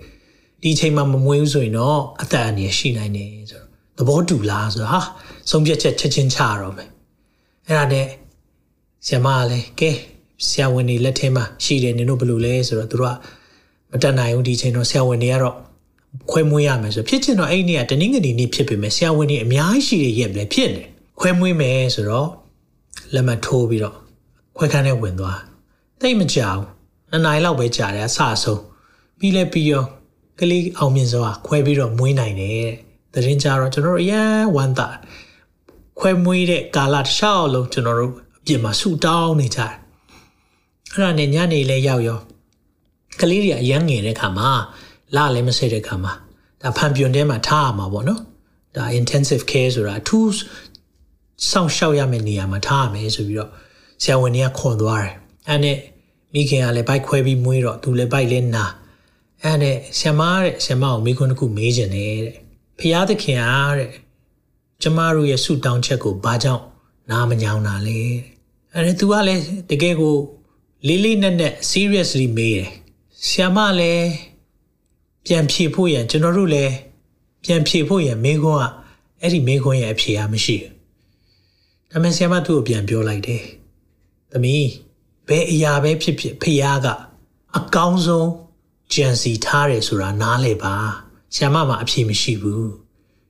[0.62, 5.02] ဒီအချိန်မှာမမွေးဘူးဆိုရင်တော့အသက်အန္တရာယ်ရှိနိုင်တယ်ဆိုတော့သဘောတူလားဆိုတော့ဟာ
[5.50, 6.90] ဆုံးဖြတ်ချက်ချက်ချင်းချရတော့မယ်
[7.68, 8.08] အဲ့ဒါနဲ့
[9.06, 9.92] ဆရာမကလည်းကဲ
[10.48, 13.18] ဆရာဝန်တွေလက်ထဲမှာရှိတယ်နင်တို့ဘယ်လိုလဲဆိုတော့သူတို့က
[13.92, 15.56] မတတ်နိုင်ဘူးဒီချိန်တော့ဆရာဝန်တွေကတော့
[16.32, 20.84] ခွဲမွေးရမယ်ဆိုဖြစ်ချင်တော့အဲ့ဒီနေ့ကတနင်္ဂနွေနေ့ဖြစ်ပေမဲ့ဆရာဝန်တွေအများကြီးရှိတဲ့ရက်ပဲဖြစ်နေ
[21.20, 22.30] ခွဲမွေးမယ်ဆိုတော့
[23.14, 23.96] လက်မထိုးပြီးတော့
[24.58, 25.40] ခွဲခန်းထဲဝင်သွား
[26.02, 26.62] တိတ်မကြောက်
[27.12, 28.62] နှစ်နိုင်လောက်ပဲကြာတယ်အဆအဆုံး
[29.20, 29.84] ပြီးလဲပြီးရော
[30.40, 32.70] ကလေးအောင်မြင်စွာခွဲပြီးတော့မွေးနိုင်တယ်
[33.14, 34.90] တဲ့သတင်းကြတော့ကျွန်တော်တို့အရန်ဝမ်းသာ
[36.00, 39.74] ခွဲမွေးတဲ့ကာလတစ်လျှောက်လုံးကျွန်တော်တို့အပြင်မှာဆူတောင်းနေကြတယ်
[40.94, 42.20] အဲ့ဒါနဲ့ညနေလဲရောက်ရော
[43.20, 44.50] ကလေးတွေအရန်ငယ်တဲ့ခါမှာ
[45.16, 46.14] လာလည်းမစိတဲ့ခါမှာ
[46.62, 48.22] ဒါဖန်ပြွန်ထဲမှာထားရမှာပေါ့နော်
[48.76, 50.34] ဒါ intensive care ဆိုတာအထူး
[51.50, 53.52] စောင့်ရှောက်ရမယ့်နေရာမှာထားရမယ်ဆိုပြီးတော့
[54.04, 55.14] ဆရာဝန်တွေကခေါ်သွားတယ်
[55.48, 55.78] အဲ့နဲ့
[56.34, 58.66] မိခင်ကလည်းဘိုက်ခွဲပြီးမွေးတော့သူလည်းဘိုက်လည်းနာ
[59.44, 62.36] အဲ့နဲ့ဆရာမတဲ့ဆရာမကိုမိခွန်းတစ်ခုမေးခြင်းနဲ့တဲ့
[62.80, 63.90] ဖျားသခင်အားတဲ့
[64.82, 66.64] ကျမတို့ရဲ့ဆုတောင်းချက်ကိုဘာကြောင့်
[67.12, 68.00] နားမညောင်းတာလဲ
[68.74, 70.16] အဲ့ဒါ तू ကလည်းတကယ်ကို
[70.88, 72.70] လေးလေးနက်နက် seriously မေးတယ်
[73.28, 74.10] ဆရာမလည်း
[75.26, 76.74] ပြန်ဖြေဖို့ရန်ကျွန်တော်တို့လည်း
[77.44, 78.66] ပြန်ဖြေဖို့ရန်မိခွန်းက
[79.22, 80.72] အဲ့ဒီမိခွန်းရဲ့အဖြေကမရှိဘူး
[81.92, 83.44] ဒါပေမဲ့ဆရာမသူ့ကိုပြန်ပြောလိုက်တယ်
[84.32, 84.70] သမီး
[85.28, 86.88] ဘယ်အရာပဲဖြစ်ဖြစ်ဖះက
[87.58, 88.30] အကောင်းဆုံး
[88.94, 90.76] ကြံစီထားတယ်ဆိုတာနားလဲပါ
[91.36, 92.70] ဆရာမမှာအဖြေမရှိဘူး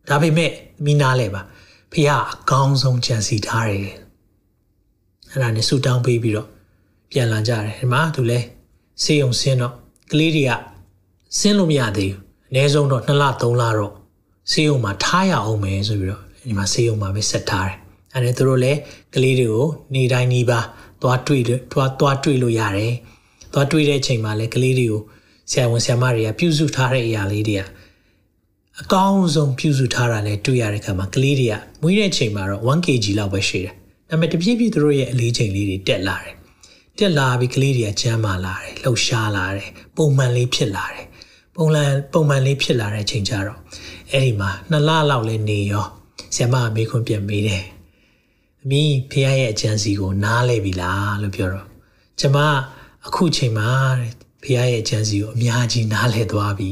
[0.09, 0.51] ဒါပေမဲ့
[0.85, 1.41] မိနားလဲပါ
[1.91, 3.81] ဖះအကောင်းဆုံးကြံစီထားတယ်
[5.29, 6.52] အဲ့ဒါနဲ့ဆူတောင်းပေးပြီးတော့
[7.13, 8.39] ပြန်လာကြတယ်ဒီမှာသူလဲ
[9.03, 9.73] စေယုံဆင်းတော့
[10.11, 10.51] ကလေးတွေက
[11.37, 13.93] ဆင်းလို့မရသေးဘူးအနည်းဆုံးတော့2လ3လတော့
[14.51, 17.77] စေယုံမှာထားရအောင်မယ်ဆိုပြီးတော့ဒီမှာစေယုံမှာပဲဆက်ထားတယ်
[18.13, 18.79] အဲ့ဒါသူတို့လည်း
[19.15, 20.59] ကလေးတွေကိုနေတိုင်းနေပါ
[21.01, 22.93] သွားတွေ့သွားသွားတွေ့လို့ရတယ်
[23.53, 25.01] သွားတွေ့တဲ့အချိန်မှာလည်းကလေးတွေကို
[25.51, 27.61] ဆရာဝန်ဆရာမတွေကပြုစုထားတဲ့အရာလေးတွေက
[28.81, 33.73] အကောင်းဆုံးပြုစုထားတာလည်းတွေ့ရတဲ့အခါမှာကလေးတွေကမွေးတဲ့အချိန်မှာတော့ 1kg လောက်ပဲရှိတယ်
[34.09, 36.35] ဒါပေမဲ့တပြည့်ပြည့်သူတို့ရဲ့အလေးချိန်လေးတွေတက်လာတယ်
[36.99, 41.05] တက်လာပြီးကလေးတွေကကျန်းမာလာတယ်လှုပ်ရှားလာတယ်ပုံမှန်လေးဖြစ်လာတယ်
[41.55, 43.59] ပုံလန်ပုံမှန်လေးဖြစ်လာတဲ့အချိန်ကျတော့
[44.11, 45.87] အဲ့ဒီမှာနှစ်လလောက်လဲနေရော
[46.35, 47.63] ဆရာမကမေးခွန်းပြန်မေးတယ်
[48.63, 51.67] အမီးဖះရဲ့အကြံစီကိုနားလဲပြီလားလို့ပြောတော့
[52.19, 52.37] ကျမ
[53.07, 53.69] အခုချိန်မှာ
[54.43, 56.71] ဖះရဲ့အကြံစီကိုအများကြီးနားလဲသွားပြီ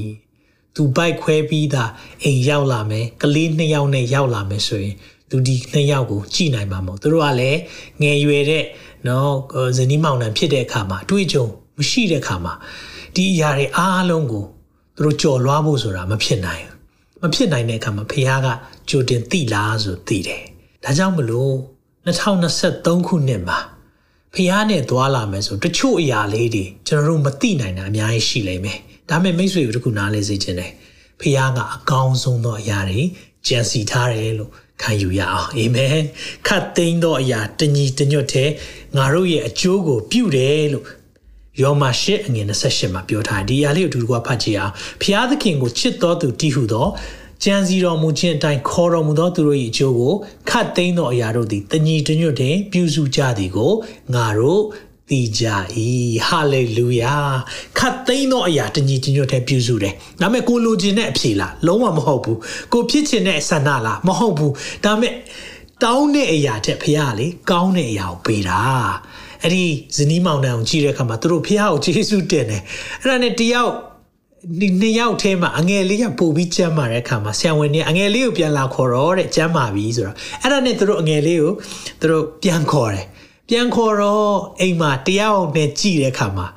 [0.75, 1.91] သူပိုက်ခွဲပြီးသား
[2.23, 4.95] အိမ်ရောက်လာမယ်ကလေးနှစ်ယောက်နဲ့ရောက်လာမယ်ဆိုရင်
[5.29, 7.59] သူဒီနှစ်ယောက်ကိုကြည်နိုင်မှာမဟုတ်သူတို့ကလည်း
[8.01, 8.63] ငယ်ရွယ်တဲ့
[9.07, 9.33] နော်
[9.77, 11.45] ဇနီးမောင်နှံဖြစ်တဲ့အခါမှာအတွေ့အကြုံ
[11.77, 12.53] မရှိတဲ့အခါမှာ
[13.15, 14.45] ဒီအရာတွေအားလုံးကို
[14.97, 16.63] သူတို့ကြော်လွှားဖို့ဆိုတာမဖြစ်နိုင်
[17.21, 18.47] မဖြစ်နိုင်တဲ့အခါမှာဖះက
[18.89, 20.43] ကြိုတင်သိလားဆိုသိတယ်
[20.83, 21.53] ဒါကြောင့်မလို့
[22.05, 23.59] 2023ခုနှစ်မှာ
[24.35, 28.77] ဖះနဲ့သွားလာမယ်ဆိုတချို့အရာလေးတွေကျွန်တော်တို့မသိနိုင်တာအများကြီးရှိလိမ့်မယ်
[29.09, 30.71] ဒါပေမဲ့မိတ်ဆွေတို့တခုနားလဲစေချင်တယ်
[31.21, 33.01] ဖះကအကောင်းဆုံးသောအရာတွေ
[33.47, 35.97] ကြံစီထားတယ်လို့ ခံယူရအောင်အာမင်
[36.47, 38.49] ခတ်သိမ်းသောအရာတညီတညွတ်တဲ့
[38.97, 40.87] ငါတို့ရဲ့အကျိုးကိုပြုတယ်လို့
[41.61, 46.87] ယောမရှစ်အငယ်28မှာပြောထားတယ်ဒီအရာလေးကိုအတူတူကဖတ်ကြည့်အောင်ဖျားသခင်ကိုချစ်တော်သူတည်ဟုသော
[47.43, 50.13] ကြံစီတော်မူခြင်းအတိုင်းခေါ်တော်မူသောသူတို့၏အကျိုးကို
[50.49, 53.71] ခတ်သိမ်းသောအရာတို့သည်တညီတညွတ်တဲ့ပြုစုကြသည်ကို
[54.13, 54.63] ငါတို့
[55.11, 55.45] တည်ကြ၏
[56.27, 57.15] ဟာလေလုယာ
[57.77, 62.39] ခတ်သိမ်းသောအရာတညီတညွတ်တဲ့ပြုစုတယ်ဒါပေမဲ့ကိုလိုချင်တဲ့အဖြေလားလုံးဝမဟုတ်ဘူး
[62.73, 64.53] ကိုဖြစ်ချင်တဲ့ဆန္ဒလားမဟုတ်ဘူး
[64.85, 65.13] ဒါပေမဲ့
[65.83, 68.59] တောင်းတဲ့အရာတဲ့ဖခင်လေကောင်းတဲ့အရာကိုပေးတာ
[69.43, 69.63] အဲ့ဒီ
[69.95, 72.61] ဇနီးမောင်နှံကိုကြည့်တဲ့အခါမှာသူတို့ဖះကိုကျေးဇူးတင်တယ်
[73.01, 73.71] အဲ့ဒါနဲ့တယောက်
[74.59, 81.53] ဒီနှစ်ယောက်ထဲမှာအငယ်လေးကပို့ပြီးကျမ်းမာတဲ့အခါမှာဆရာဝန်ကြီးအငယ်လေးကိုပြန်လာခေါ်တော့တဲ့ကျမ်းမာပြီဆိုတော့အဲ့ဒါနဲ့သူတို့အငယ်လေးကို
[82.01, 83.05] သူတို့ပြန်ခေါ်တယ်
[83.53, 86.47] ပြန်ခေါ်တော့အိမ်မှာတယောက်နဲ့ကြည့်တဲ့အခါမှာ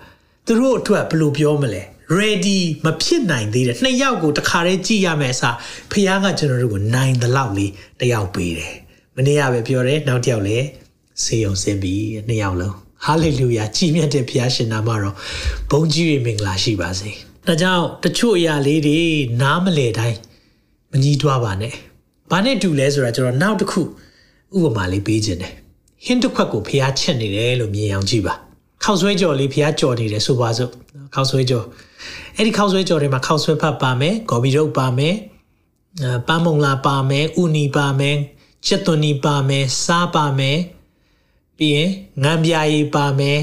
[0.46, 1.82] သူတို့အတွက်ဘယ်လိုပြောမလဲ
[2.18, 5.56] ready မဖြစ်နိုင်သေးတယ်နှစ်ယောက်ကိုတခါတည်းကြည့်ရမယ်အစား
[5.90, 8.74] ဖះကကျွန်တော်တို့ကိုနိုင်တဲ့လောက်လေးတယောက်ပေးတယ်
[9.16, 10.66] မနေ့ကပဲပြောတယ်နောက်တစ်ယောက်လည်း
[11.22, 15.14] ဆေးရုံဆင်းပြီးနှစ်ယောက်လုံးဟာလေလုယာကြီးမြတ်တဲ့ဘုရားရှင်နာမတော်
[15.70, 17.10] ဘုန်းကြီးတွေမင်္ဂလာရှိပါစေ။
[17.46, 18.98] ဒါကြောင့်တချို့အရာလေးတွေ
[19.42, 20.18] နားမလဲတိုင်း
[20.92, 21.72] မကြီးတွားပါနဲ့။
[22.30, 23.82] ဘာနဲ့တူလဲဆိုတာကျွန်တော်နောက်တစ်ခု
[24.56, 25.54] ဥပမာလေးပေးခြင်းတယ်။
[26.04, 28.34] ဟင်းတစ်ခွက်ကိုဘုရားချက်နေတယ်လို့မြင်အောင်ကြည့်ပါ။
[28.84, 30.70] ခောက်ဆွဲကြော်လေးဘုရားကြော်နေတယ်ဆိုပါစို့။
[31.14, 31.64] ခောက်ဆွဲကြော်
[32.36, 35.14] အဲ့ဒီခောက်ဆွဲကြော်ထဲမှာခောက်ဆွဲဖတ်ပါမယ်။ဂေါ်ဘီရုပ်ပါမယ်။
[36.02, 38.16] အဲပန်းမုံလာပါမယ်။ဥနီပါမယ်။
[38.66, 40.58] ချက်သွန်နီပါမယ်။စားပါမယ်။
[41.58, 41.90] ပြီးရင်
[42.24, 43.40] ငံပြာရည်ပါမယ်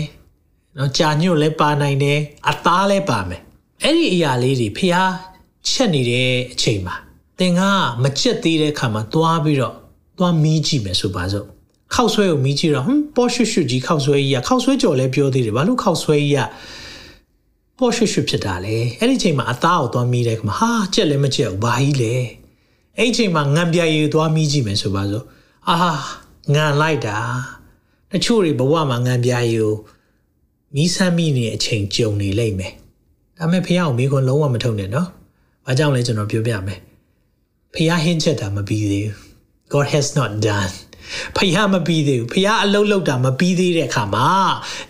[0.78, 2.20] နော်ကြာညွတ်လည်းပါနိုင်တယ်
[2.50, 3.42] အသားလည်းပါမယ်
[3.84, 5.12] အဲ့ဒီအရာလေးတွေဖျား
[5.70, 6.96] ချက်နေတဲ့အချိန်မှာ
[7.38, 7.62] သင်က
[8.04, 9.76] မချက်သေးတဲ့ခါမှာသွားပြီးတော့
[10.18, 11.48] သွားမီးကြည့်မယ်ဆိုပါစို့
[11.94, 16.42] ခောက်ဆွဲကိုမီးကြည့်တော့ဟမ်ပေါ်ရွှွှွကြီးခောက်ဆွဲကြီးကခောက်ဆွဲကြော်လည်းပြောသေးတယ်ဘာလို့ခောက်ဆွဲကြီးက
[17.78, 22.14] ပေါ်ရွှွှွဖြစ်တာလဲအဲ့ဒီချိန်မှာအသားကိုသွားမီးတဲ့ခါမှာဟာချက်လည်းမချက်ဘူးဘာကြီးလဲ
[22.98, 25.26] အဲ့ဒီချိန်မှာငံပြာရည်သွားမီးကြည့်မယ်ဆိုပါစို့
[25.70, 25.78] အာ
[26.56, 27.18] ငံလိုက်တာ
[28.12, 29.74] တချို့တွေဘဝမှာငံပြားရီကို
[30.76, 32.74] မီးဆမ်းမိနေတဲ့အချိန်ကြုံနေလိမ့်မယ်။
[33.38, 35.08] ဒါပေမဲ့ဖះကိုမိခွန်းလုံးဝမထုံနဲ့နော်။
[35.66, 36.80] ဘာကြောင့်လဲကျွန်တော်ပြောပြမယ်။
[37.74, 39.16] ဖះဟင်းချက်တာမပြီးသေးဘူး။
[39.74, 40.74] God has not done
[41.38, 44.28] ဖះမပြီးသေးဘူးဖះအလုံးလောက်တာမပြီးသေးတဲ့အခါမှာ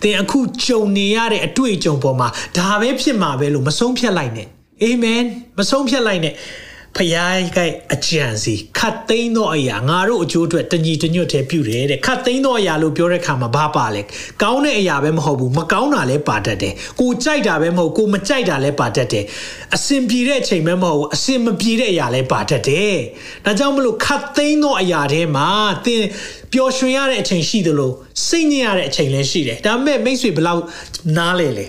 [0.02, 4.48] သင်အခုကြုံနေရတဲ့အတွေ့အကြုံပေါ်မှာဒါပဲဖြစ်မှာပဲလို့မဆုံးဖြတ်လိုက်နဲ့
[4.82, 5.22] အာမင်
[5.58, 6.34] မဆုံးဖြတ်လိုက်နဲ့
[6.96, 7.58] ဖယားက
[7.94, 14.02] အကြံစီခတ်သိမ်းသောအရာငါတို့အကျိုးအတွက်တညီတညွတ်တည်းပြုတယ်တဲ့ခတ်သိမ်းသောအရာလို့ပြောတဲ့ခါမှာဘာပါလဲ
[14.42, 19.24] ကောင်းတဲ့အရာပဲမဟုတ်ဘူးမကောင်းတာလည်းပါတတ်တယ်ကိုကြိုက်တာပဲမဟုတ်ကိုမကြိုက်တာလည်းပါတတ်တယ်
[19.74, 22.96] အစင်ပြေတဲ့အချိန်ပဲမဟုတ်ဘူးအစင်မပြေတဲ့အရာလည်းပါတတ်တယ်
[23.44, 25.48] ဒါကြောင့်မလို့ခတ်သိမ်းသောအရာထဲမှာ
[25.84, 26.02] သင်
[26.52, 27.92] ပျော်ရွှင်ရတဲ့အချိန်ရှိသလို
[28.26, 30.62] စိတ်ညစ်ရတဲ့အချိန်လည်းရှိတယ်ဒါပေမဲ့မိတ်ဆွေဘယ်လောက်
[31.16, 31.66] နားလဲလဲ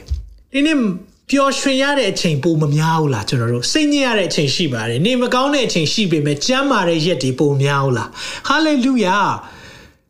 [0.54, 0.78] ဒီနေ့
[1.34, 8.10] ပျော်ရွှင်ရတဲ့အချိန်ပိုမများဘူးလားကျွန်တော်တို့စိတ်ညစ်ရတဲ့အချိန်ရှိပါတယ်နေမကောင်းတဲ့အချိန်ရှိပေမဲ့ကြမ်းမာတဲ့ရက်တွေပိုများဘူးလား
[8.48, 9.18] ဟာလေလုယာ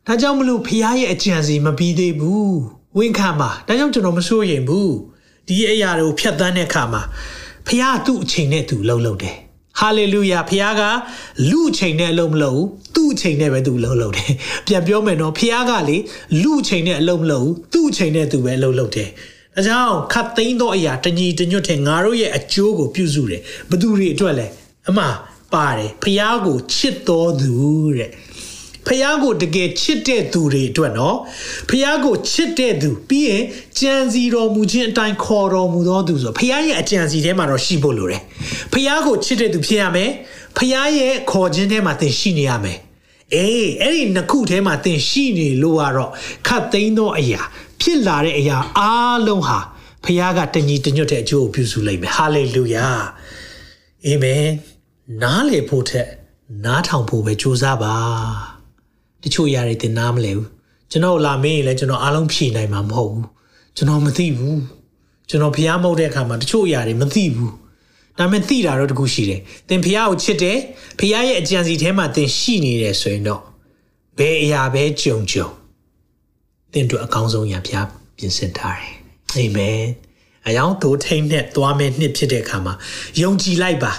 [0.06, 2.56] ဒါကြောင့်မလို့ဖခင်ရဲ့အကြံစီမပြီးသေးဘူး
[2.98, 4.94] ဝန်ခံပါဒါကြောင့်ကျွန်တော်မစိုးရိမ်ဘူး
[5.48, 7.02] ဒီအရာတွေကိုဖြတ်သန်းတဲ့အခါမှာ
[7.66, 9.36] ဖခင်သူ့အချိန်နဲ့သူလှုပ်လှုပ်တယ်
[9.80, 10.82] ဟာလေလုယာဖခင်က
[11.50, 14.32] လူအချိန်နဲ့အလုံးမလုပ်ဘူးသူ့အချိန်နဲ့ပဲသူလှုပ်လှုပ်တယ်
[14.66, 15.96] ပြန်ပြောမယ်နော်ဖခင်ကလေ
[16.42, 19.10] လူအချိန်နဲ့အလုံးမလုပ်ဘူးသူ့အချိန်နဲ့သူပဲလှုပ်လှုပ်တယ်
[19.56, 23.40] ဒါကြောင့်ခတ်သိမ်းသောအရာတညီတညွတ်တဲ့ငါတို့ရဲ့အကျိုးကိုပြုစုတယ်
[23.70, 24.46] ဘသူတွေအတွက်လဲ
[24.88, 25.04] အမှ
[25.52, 27.52] ပါတယ်ဖះကိုချစ်တော်သူ
[27.96, 28.10] တဲ့
[28.86, 31.16] ဖះကိုတကယ်ချစ်တဲ့သူတွေအတွက်နော်
[31.68, 33.42] ဖះကိုချစ်တဲ့သူပြီးရင်
[33.78, 38.22] ကြံစီတော်မူခြင်းအတိုင်းခေါ်တော်မူသောသူဆိုဖះရဲ့အကြံစီထဲမှာတော့ရှိဖို့လိုတယ်
[38.72, 40.10] ဖះကိုချစ်တဲ့သူဖြစ်ရမယ်
[40.56, 42.78] ဖះရဲ့ခေါ်ခြင်းထဲမှာသင်ရှိနေရမယ်
[43.34, 46.10] အေးအဲ့ဒီနှစ်ခုထဲမှာသင်ရှိနေလို့ကတော့
[46.46, 47.42] ခတ်သိမ်းသောအရာ
[47.80, 49.58] ဖြစ်လာတဲ့အရာအားလုံးဟာ
[50.04, 52.86] ဖခင်ကတညီတညွတ်တဲ့အကျိုးကိုပြုစုလိုက်မယ်ဟာလေလုယာ
[54.06, 54.44] အာမင်
[55.22, 56.08] နားလေဖို့ထက်
[56.64, 57.94] နားထောင်ဖို့ပဲကြိုးစားပါ
[59.22, 60.48] တချို့ຢာတွေတင်နားမလဲဘူး
[60.90, 63.26] ကျွန်တော်လာမင်းရင်လည်းကျွန်တော်အားလုံးဖြေနိုင်မှာမဟုတ်ဘူး
[63.76, 64.60] ကျွန်တော်မသိဘူး
[65.28, 67.52] ကျွန်တော်ဖះမဟုတ်တဲ့အခါမှာတချို့ຢာတွေမသိဘူး
[68.18, 70.58] ဒါပေမဲ့သိတာတော့တခုရှိတယ်သင်ဖះကိုချစ်တယ်
[70.98, 73.42] ဖះရဲ့အကြံစီထဲမှာသင်ရှိနေတယ်ဆိုရင်တော့
[74.18, 75.48] ဘယ်အရာပဲကြုံကြုံ
[76.74, 77.86] သင်တို့အကောင်းဆုံးရာဖျား
[78.18, 78.90] ပြင်ဆင်ထားတယ်
[79.36, 79.82] အာမင်
[80.48, 82.74] အယောင်ဒိုထိန်နဲ့သွားမယ်နှစ်ဖြစ်တဲ့အခါမှာ
[83.20, 83.92] ယုံကြည်လိုက်ပါ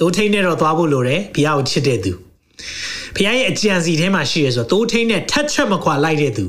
[0.00, 2.12] ဒိုထိန်နဲ့တော့သွားဖို့လိုတယ်ဖျားကိုချစ်တဲ့သူ
[3.16, 6.44] ဖခင်ရဲ့အကြံစီထဲမှာရှိရဆိုတိုးထိန်နဲ့ထတ်ချက်မခွာလိုက်တဲ့သူ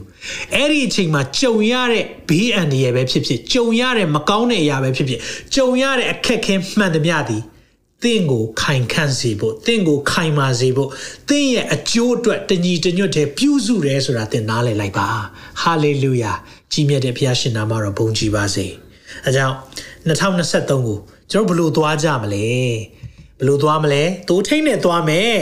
[0.53, 5.19] အဲ့ဒီအချိန်မှာကြုံရတဲ့ဘေးအန္တရာယ်ပဲဖြစ်ဖြစ်ကြုံရတဲ့မကောင်းတဲ့အရာပဲဖြစ်ဖြစ်
[5.55, 7.41] ကြုံရတဲ့အခက်ခဲမှန်သမျှသည်
[8.03, 10.89] သင်ကိုခိုင်ခန့်စေဖို့သင်ကိုခိုင်မာစေဖို့
[11.29, 15.07] သင်ရဲ့အကျိုးအတွက်တညီတညွတ်တဲ့ပြုစုတယ်ဆိုတာသင်နားလည်လိုက်ပါ
[15.61, 16.33] ဟာလေလုယာ
[16.71, 18.65] ကြီးမြတ်တဲ့ဘုရားရှင်နာမတော်ဘုန်းကြီးပါစေ
[19.25, 19.55] အဲကြောင့်
[20.07, 20.97] 2023ကို
[21.31, 22.45] ကျွန်တော်ဘယ်လိုသွားကြမလဲ
[23.39, 25.35] ဘယ်လိုသွားမလဲတိုးထိန်နဲ့သွားမယ်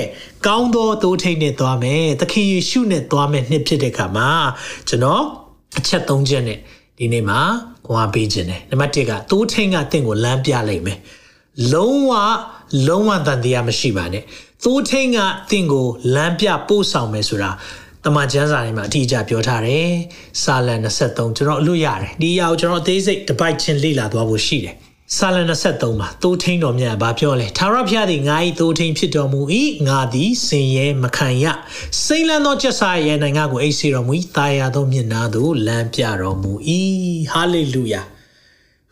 [0.47, 4.30] ကောင်းသောတိုးထိန်နဲ့သွားမယ်သခင်ယေရှုနဲ့သွားမယ်နှစ်ဖြစ်တဲ့အခါမှာ
[4.88, 5.24] ကျွန်တော်
[5.78, 6.60] အချက်၃ချက်နဲ့
[6.97, 7.39] ဒီနေ့မှာ
[7.88, 11.00] ခွာပေးခြင်းတယ်နံပါတ်၁ကတိုးထိန်ကတင့်ကိုလမ်းပြလိုက်မယ်
[11.74, 12.12] လုံးဝ
[12.88, 14.24] လုံးဝတန်တရားမရှိပါနဲ့
[14.63, 15.17] သိုးထိန်က
[15.50, 17.52] တင့်ကိုလမ်းပြပို့ဆောင်မယ်ဆိုတာ
[18.06, 19.89] တမန်ကျမ်းစာထဲမှာအထီးကျပြောထားတယ်
[20.43, 20.76] စာလံ
[21.08, 24.76] 23ကျွန်တော်အလို့ရတယ်ဒီအရာကိုကျွန်တော်အသေးစိတ်တပိုက်ချင်းလေ့လာသွားဖို့ရှိတယ်
[25.17, 29.41] စာလံ23မှာသိုးထိန်တော်မြတ်ဘာပြောလဲသာရဖျားသည်ငါ၏သိုးထိန်ဖြစ်တော်မူ၏
[29.88, 31.45] ငါသည်စင်ရဲမခံရ
[32.04, 36.52] စိမ့်လန်းသောကျက်စာရဲ့နိုင်ငံကိုအိတ်စီတော်မူ၏တာယာသောမျက်နာသို့လမ်းပြတော်မူ၏
[37.32, 38.02] ဟာလေလုယာ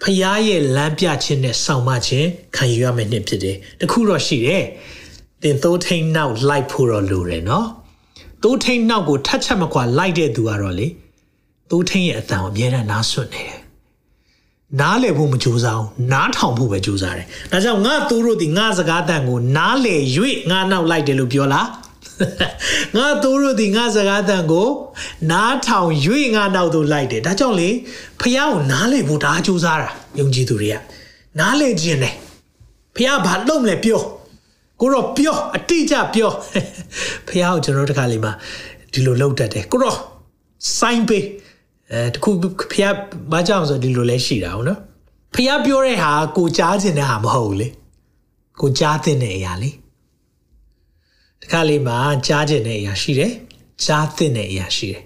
[0.01, 4.63] ဖခင်ရဲ့လမ်းပြခြင်းနဲ့ဆောင်မခြင်းခံယူရမယ့်နှစ်ဖြစ်တယ်။တခုတော့ရှိတယ်။
[5.41, 7.65] သင်သိုးထိန်နောက်လိုက်ဖို့တော့လိုတယ်နော်။
[8.43, 10.87] သိုးထိန်နောက်ကိုထတ်ချက်မကွာလိုက်တဲ့သူကတော့လေ
[11.69, 13.59] သိုးထိန်ရဲ့အတန်ကိုအများနဲ့နားဆွတ်နေတယ်။
[14.79, 20.01] နားလည်ဖို့မကြိုးစားအောင်နားထောင်ဖို့ပဲကြိုးစားတယ်။ဒါကြောင့်ငါသူတို့ဒီငါစကားတန်ကိုနားလည်၍
[20.51, 21.65] ငါနောက်လိုက်တယ်လို့ပြောလား။
[22.95, 24.67] ငါသူတို့ဒီငါစကားတန်ကို
[25.31, 25.89] နားထောင်၍
[26.35, 27.69] ငါနောက်သို့လိုက်တယ်ဒါကြောင့်လေ
[28.19, 30.75] ဖះကိုနားလည်ဖို့ဒါကြိုးစားတာယုံကြည်သူတွေက
[31.39, 32.15] နားလည်ခြင်းတယ်
[32.95, 34.01] ဖះဘာလုပ်မလဲပြော
[34.79, 36.31] ကိုတော့ပြောအတိအကျပြော
[37.27, 38.31] ဖះကိုကျွန်တော်တခါလေးမှာ
[38.91, 39.97] ဒီလိုလုပ်တတ်တယ်ကိုတော့
[40.79, 41.25] စိုင်းပေး
[41.91, 42.29] အဲတခု
[42.71, 42.85] ဖះ
[43.31, 44.79] ဘာကြောင့်ဆိုဒီလိုလဲရှိတာဟုတ်နော်
[45.35, 47.67] ဖះပြောတဲ့ဟာကိုကြားခြင်းတဲ့ဟာမဟုတ်ဘူးလေ
[48.61, 49.69] ကိုကြားတဲ့အရာလေ
[51.43, 51.97] တခါလေးမှာ
[52.27, 53.33] ကြားခြင်းတဲ့အရာရှိတယ်
[53.85, 55.03] ကြားတဲ့အရာရှိတယ်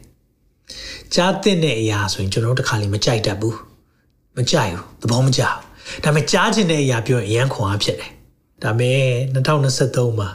[1.14, 3.58] ကြားတဲ့အရာဆိုရင်ကျွန်တော်တို့တခါလေးမကြိုက်တတ်ဘူး
[4.38, 8.12] မကြိုက်ဘူးသဘောမကျဘူးဒါပေမဲ့ကြားခြင်းတဲ့အရာပြောရင်အရန်ခွန်အားဖြစ်တယ်
[8.64, 9.02] ဒါပေမဲ့
[9.36, 10.30] 2023မှာ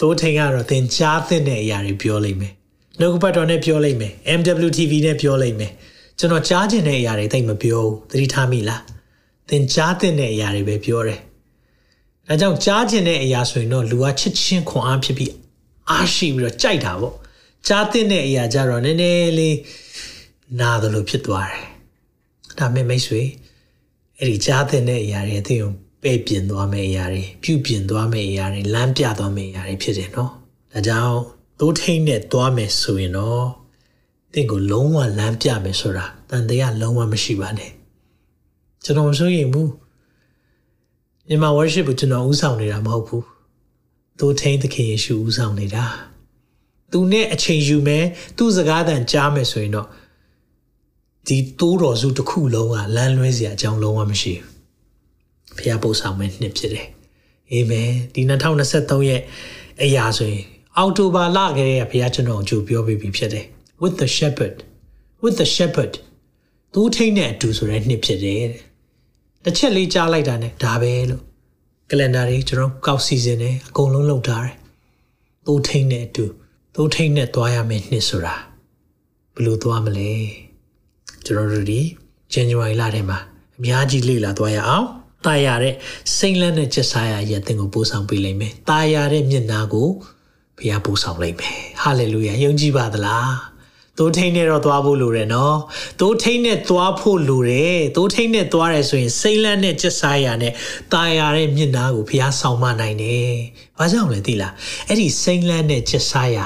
[0.00, 2.52] သိုးထိန်ကတော့သင်ကြားတဲ့အရာတွေပြောလိမ့်မယ်
[2.98, 5.72] နှုတ်ကပတ်တော်နဲ့ပြောလိမ့်မယ် MWTV နဲ့ပြောလိမ့်မယ်
[6.18, 8.82] ကျွန်တော်ကြားခြင်းတဲ့အရာတွေတိတ်မပြောဘူးသတိထားမိလား
[9.48, 11.20] သင်ကြားတဲ့အရာတွေပဲပြောတယ်
[12.28, 15.32] ဒါကြောင့်ကြားခြင်းတဲ့အရာဆိုရင်တော့လူကချစ်ချင်းခွန်အားဖြစ်ပြီး
[15.90, 17.14] အားရှိပြီးတော့ကြိုက်တာပေါ့
[17.68, 19.56] ကြားတဲ့အရာကြတော့နည်းနည်းလေး
[20.60, 21.62] နာသလိုဖြစ်သွားတယ်
[22.58, 23.22] ဒါမဲ့မိတ်ဆွေ
[24.18, 30.30] အဲ့ဒီကြားတဲ့အရာတွေအသိအောင်ပဲ့ပြင်သွားမယ့်အရာတွေပြုပြင်သွားမယ့်အရာတွေလမ်းပြသွားမယ့်အရာတွေဖြစ်တယ်နော်
[30.72, 31.18] ဒါကြောင့်
[31.58, 33.46] သိုးထိန်နဲ့သွားမယ်ဆိုရင်တော့
[34.32, 37.70] တင့်ကိုလုံးဝလမ်းပြမယ်ဆိုတာတန်တရားလုံးဝမရှိပါနဲ့
[38.84, 39.70] ကျွန်တော်မစိုးရိမ်ဘူး
[41.28, 43.26] မြန်မာ worship ကိုကျွန်တော်ဥဆောင်နေတာမဟုတ်ဘူး
[44.18, 45.84] သူထိန်သခင်ယေရှုဥဆောင်နေတာ
[46.92, 48.04] သူနဲ့အချိန်ယူမယ်
[48.36, 49.88] သူ့စကားသံကြားမယ်ဆိုရင်တော့
[51.26, 56.86] ဒီတိုးတော်စုတစ်ခုလုံးကလမ်းလွဲစရာအကြောင်းလုံးဝမရှိဘူးဖះပို့ဆောင်မယ်နှစ်ဖြစ်တယ်
[57.50, 58.22] အာမင်ဒီ
[58.64, 59.20] 2023ရဲ့
[59.82, 60.44] အရာဆိုရင်
[60.76, 63.46] အောက်တိုဘာလကလေးကဘုရားကျွန်တော်ကြိုပြောပြပြီးဖြစ်တယ်
[63.82, 64.56] with the shepherd
[65.22, 65.92] with the shepherd
[66.72, 68.44] သူထိတ်နဲ့အတူဆိုတဲ့နှစ်ဖြစ်တယ်
[69.43, 71.23] တစ်ချက်လေးကြားလိုက်တာနဲ့ဒါပဲလို့
[71.91, 74.55] ကလန်ဒါတွေကျွန်တော်ကောက်စီစဉ်တယ်အကုန်လုံးလုပ်ထားတယ်
[75.45, 76.25] သူထိတ်နဲ့အတူ
[76.75, 78.35] သူထိတ်နဲ့သွားရမယ်နှစ်ဆိုတာ
[79.33, 80.11] ဘယ်လိုသွားမလဲ
[81.25, 81.79] ကျွန်တော်တို့ဒီ
[82.33, 83.19] January လထဲမှာ
[83.57, 84.87] အများကြီးလေ့လာသွားရအောင်
[85.25, 85.73] ตายရတဲ့
[86.17, 89.89] စိမ့်လန်းတဲ့ချက်စားရရဲ့အသင်ကိုပို့ဆောင်ပေးလိမ့်မယ်ตายရတဲ့မျက်နာကို
[90.57, 93.31] ဘုရားပို့ဆောင်လိမ့်မယ်ဟာလေလုယာယုံကြည်ပါသလား
[93.97, 95.57] သိုးထိန်နဲ့တော့သွားဖို့လိုတယ်နော်
[95.99, 100.53] သိုးထိန်နဲ့သွားဖို့လိုတယ်သိုးထိန်နဲ့သွားရဲဆိုရင်စိမ့်လန်းတဲ့ချက်စားရနဲ့
[100.93, 103.33] ตายရတဲ့မျက်နာကိုဘုရားဆောင်မနိုင်တယ်
[103.77, 104.53] ဘာကြောင့်လဲသိလား
[104.87, 106.37] အဲ့ဒီစိမ့်လန်းတဲ့ချက်စားရ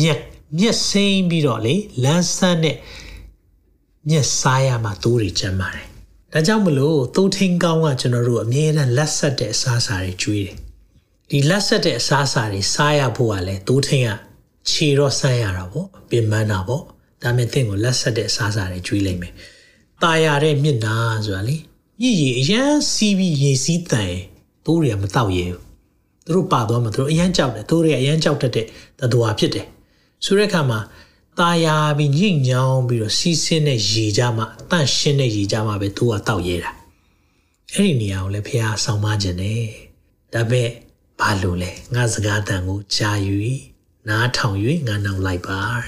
[0.00, 0.20] မျက်
[0.58, 1.74] မျက်စိမ့်ပြီးတော့လေ
[2.04, 2.76] လမ်းဆန်းတဲ့
[4.10, 5.86] မျက်စားရမှာသိုးတွေကျမ်းပါတယ်
[6.32, 10.56] ဒါကြောင့်မလို့သိုးထင်းကောင်းကကျွန်တော်တို့အမြဲတမ်းလက်ဆက်တဲ့အစားအစာတွေကျွေးတယ်
[11.30, 14.10] ဒီလက်ဆက်တဲ့အစားအစာတွေစားရဖို့ကလည်းသိုးထင်းက
[14.70, 16.82] ခြေတော့ဆန်းရတာပေါ့ပြင်ပန်းတာပေါ့
[17.22, 19.32] ဒါမဲ့သင်ကိုလက်ဆက်တဲ့အစားအစာတွေကျွေးလိုက်မယ်
[20.02, 21.56] ตายရတဲ့မျက်နာဆိုတာလေ
[22.00, 24.14] ညစ်ရည်အရန်စီးပြီးရေစီးတန်
[24.64, 25.60] သိုးတွေကမတောက်ရဘူး
[26.26, 28.66] သူတို့ပါသွားမှသူတို့အရန်ကြောက်တယ်သိုးတွေကအရန်ကြောက်တတ်တဲ့
[28.98, 29.66] သတ္တဝါဖြစ်တယ်
[30.24, 30.80] ဆိုတဲ့အခါမှာ
[31.40, 36.70] ตาယာပြီးညှိညောင်းပြီးတော့စီးဆင်းတဲ့ရေကြမှာအတန့်ရှင်းတဲ့ရေကြမှာပဲသူကတောက်ရဲတာ
[37.72, 39.66] အဲ့ဒီနေရာကိုလည်းဖះဆောင်မခြင်းတယ်
[40.32, 40.70] ဒါပေမဲ့
[41.20, 43.36] ဘာလို့လဲငါစကားတန်ကိုကြားယူ
[44.09, 45.85] နားထောင်၍ငါနောက်လိုက်ပါတ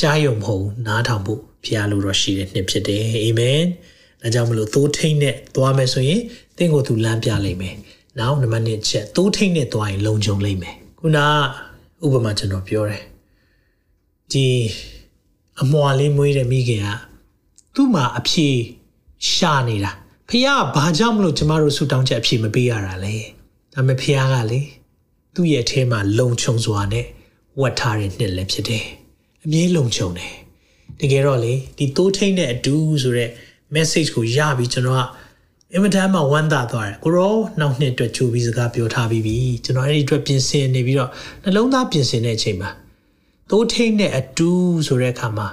[0.00, 3.62] ကြားယုံမဟုတ်နားထောင်ဖို့ဖះလိုတော့ရှိတဲ့နှစ်ဖြစ်တယ်အာမင်
[4.22, 6.20] ဒါကြောင့်မလို့သိုးထိန်နဲ့သွားမယ်ဆိုရင်
[6.56, 7.76] သင်ကိုသူလမ်းပြလိမ့်မယ်
[8.18, 11.18] နောက်နံပါတ်1ချက်သိုးထိန်နဲ့သွားရင်လုံခြုံလိမ့်မယ်ခုန
[12.04, 13.02] ဥပမာကျွန်တော်ပြောတယ်
[14.32, 14.46] ဒီ
[15.62, 16.88] အမွာလေးမွေးတဲ့မိခင်က
[17.74, 18.48] သူ့မှာအဖြေ
[19.32, 19.92] ရှာနေတာ
[20.28, 23.14] ဖះကဘာကြောင့်မလို့ကျမတို့ဆူတောင်းချက်အဖြေမပေးရတာလဲ
[23.72, 24.60] ဒါပေမဲ့ဖះကလေ
[25.36, 27.06] သူ့ရဲ့အထဲမှာလုံခြုံစွာနဲ့
[27.60, 28.84] ဝတ်ထားတဲ့နှစ်လည်းဖြစ်တယ်
[29.44, 30.34] အမြဲလုံခြုံတယ်
[31.00, 33.30] တကယ်တော့လေဒီတိုးထိန်တဲ့အတူဆိုတဲ့
[33.74, 35.02] message ကိုရပြီးကျွန်တော်က
[35.72, 41.10] အင်မတန်မှဝမ်းသာသွားတယ်ကိုရောနောက်နှစ်အတွက်ကြိုးပြီးစကားပြောထားပြီးပြီကျွန်တော်အဲ့ဒီအတွက်ပြင်ဆင်နေပြီးတော့
[41.42, 42.70] နှလုံးသားပြင်ဆင်တဲ့အချိန်မှာ
[43.50, 44.50] သိုးထိန်တဲ့အတူ
[44.86, 45.48] ဆိုတဲ့အခါမှာ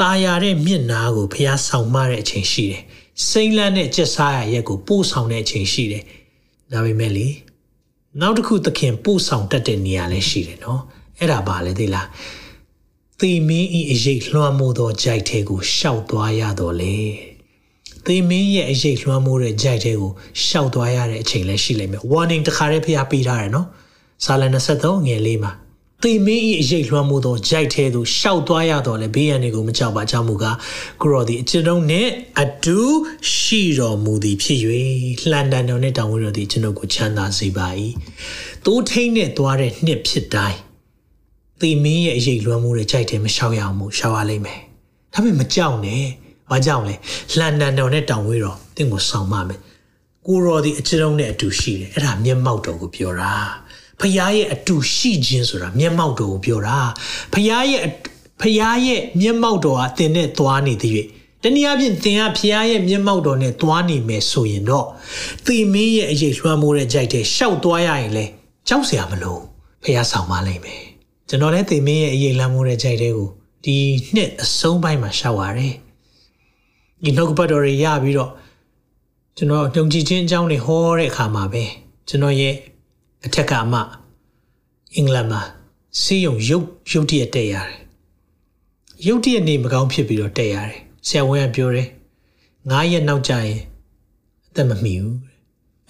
[0.00, 2.82] ตาရတဲ့မျက်နာကိုဖျားဆောင်မတဲ့အချိန်ရှိတယ်
[3.28, 6.04] စိမ့်လန်းတဲ့ကြက်စားရရက်ကိုပို့ဆောင်တဲ့အချိန်ရှိတယ်
[6.72, 7.26] ဒါပေမဲ့လေ
[8.18, 10.80] နောက်တစ်ခုသခင်ပို့ဆောင်တတ်တဲ့နေရာလည်းရှိတယ်နော်
[11.18, 12.08] အဲ့ဒါပါလေသိလား
[13.20, 16.96] သေမင်းဤအရေးလွှမ်းမိုးသောကြိုက်ထဲကိုရှောက်သွားရတော့လေ
[18.06, 20.12] သေမင်းရဲ့အရေးလွှမ်းမိုးတဲ့ကြိုက်ထဲကို
[20.46, 23.66] ရှောက်သွားရတဲ့အချိန်လည်းရှိလိမ့်မယ် warning တခါတည်းဖျားပေးထားတယ်နော်
[24.24, 24.42] စာလ
[24.76, 25.52] 23ငယ်လေးမှာ
[26.02, 30.56] သေမင်းဤအရေးလွှမ်းမိုးသောကြိုက်ထဲသို့ရှောက်သွားရတော့လေဘေးရန်တွေကိုမကြောက်ပါကြောင့်မူကား
[31.02, 32.10] ကိုရော်ဒီအကျွန်ုပ်နှင့်
[32.40, 32.80] အတူ
[33.34, 34.58] ရှိတော်မူသည်ဖြစ်၍
[35.30, 37.68] လှန်တန်တော်နှင့်တောင်းဝဲတော်သည်ကျွန်ုပ်ကိုချမ်းသာစေပါ၏
[38.64, 40.58] သိုးထိန်နဲ့သွားတဲ့နှစ်ဖြစ်တိုင်း
[41.60, 44.60] သေမင်းရဲ့အရေးလွှမ်းမိုးတဲ့ကြိုက်ထဲမရှောက်ရအောင်မို့ရှောက်ရလိမ့်မယ်
[45.12, 46.04] ဒါပေမဲ့မကြောက်နဲ့
[46.50, 46.94] ဘာကြောင့်လဲ
[47.38, 49.60] လှန်တန်တော်နဲ့တောင်းဝဲတော်တင့်ကိုဆောင်မမယ်
[50.26, 53.34] ကိုရော်ဒီအကျွန်ုပ်နဲ့အတူရှိတယ်အဲ့ဒါမျက်မှောက်တော်ကိုပြောတာ
[54.00, 56.78] ဖရားရဲ့အတူရှိခြင်းဆိုတာမျက်မှောက်တော်ကိုပြောတာ
[57.32, 57.82] ဖရားရဲ့
[58.40, 60.94] ဖရားရဲ့မျက်မှောက်တော်ဟာသင်နဲ့သွားနေသည်၍
[61.42, 64.86] တနည်းအားဖြင့်သင်ကဖရားရဲ့မျက်မှောက်တော်နဲ့သွားနေမယ်ဆိုရင်တော့
[65.46, 68.24] သင်မင်းရဲ့အရေးလွှမ်းမိုးတဲ့ကြိုက်တဲ့ရှောက်သွားရရင်လေ
[68.68, 69.38] ကြောက်စရာမလို
[69.84, 70.82] ဖရားဆောင်ပါလိမ့်မယ်
[71.28, 73.28] ကျွန်တော်လည်းသင်မင်းရဲ့အရေးလွှမ်းမိုးတဲ့ကြိုက်တဲ့ကို
[73.64, 73.76] ဒီ
[74.14, 75.74] နှစ်အဆုံးပိုင်းမှာရှောက်ရတယ်
[77.02, 78.30] ဒီနှုတ်ပတ်တော်တွေရပြီးတော့
[79.36, 81.64] ကျွန်တော်ညုံကြည်ခြင်းအကြောင်းတွေဟောတဲ့အခါမှာပဲ
[82.08, 82.54] ကျွန်တော်ရဲ့
[83.26, 83.74] အထက်ကအမ
[84.96, 85.42] အင်္ဂလန်မှာ
[86.00, 87.70] စီးရုံရုပ်ရုပ်တရက်တက်ရတယ်
[89.06, 91.88] ရုပ်တရက်နေမကောင်းဖြစ်ပြီးတော့တက်ရတယ်ဆရာဝန်ကပြောတယ်
[92.70, 93.58] ငါးရက်နောက်ကျရင်
[94.48, 95.16] အသက်မမီဘူး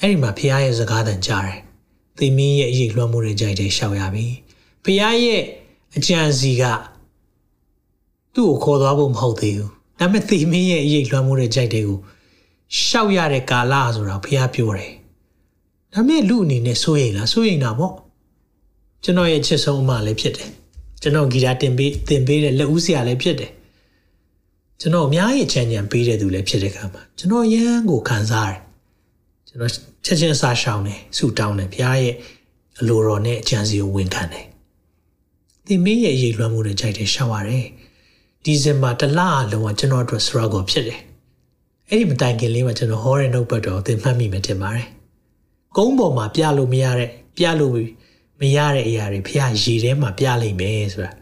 [0.01, 1.61] အဲ့ဒီမှာဖះရဲ့စကားတန်ကြားတယ်
[2.19, 4.27] သင်မင်းရဲ့အရေးလွှမ်းမိုးတဲ့ကြိုက်တဲ့ရှောက်ရပြီ
[4.85, 5.43] ဖះရဲ့
[5.97, 6.65] အကြံစီက
[8.35, 11.99] သူ့ကိုခေါ်သွားဖို့မဟုတ်သေးဘူးဒါပေမဲ့သင်မင်းရဲ့အရေးလွှမ်းမိုးတဲ့ကြိုက်တဲ့ကို
[12.85, 14.93] ရှောက်ရတဲ့ကာလဆိုတာဖះပြောတယ်
[15.95, 17.95] ဒါမဲ့လူအနေနဲ့စိုးရိမ်လားစိုးရိမ်တာပေါ့
[19.05, 20.51] ကျွန်တော်ရဲ့ချစ်ဆုံးအမလည်းဖြစ်တယ်
[21.03, 23.53] ကျွန်တော်ဂီတာတင်ပေးတင်ပေးတဲ့လက်ဦးဆရာလည်းဖြစ်တယ်
[24.81, 28.61] ကျွန်တော်အများကြီးချမ်းချမ်းပေးတဲ့သူလည်းဖြစ်တဲ့ခါမှာကျွန်တော်ရမ်းကိုခံစားရတယ်
[29.49, 29.73] ကျွန်တော်
[30.05, 32.15] ချက်ချင်းအစားရှောင်းတယ်ဆူတောင်းတယ်ဘုရားရဲ့
[32.81, 34.47] အလိုတော်နဲ့အကြံစီကိုဝန်ခံတယ်
[35.67, 37.67] သင်မင်းရဲ့အရေးလွှမ်းမှုနဲ့ကြိုက်တယ်ရှောက်ရတယ်
[38.45, 41.01] ဒီဇင်ဘာတလအလုံးကကျွန်တော်အတွက် struggle ဖြစ်တယ်
[41.89, 44.89] အဲ့ဒီမတိုင်ခင်လေးမှာကျွန်တော်ဟောတဲ့နှုတ်ပတ်တော်သင်မှတ်မိမှတင်ပါတယ်
[45.77, 47.73] ကုန်းပေါ်မှာပြလို့မရတဲ့ပြလို့
[48.41, 51.13] မရတဲ့အရာတွေဖះရေထဲမှာပြလိုက်မယ်ဆိုတာ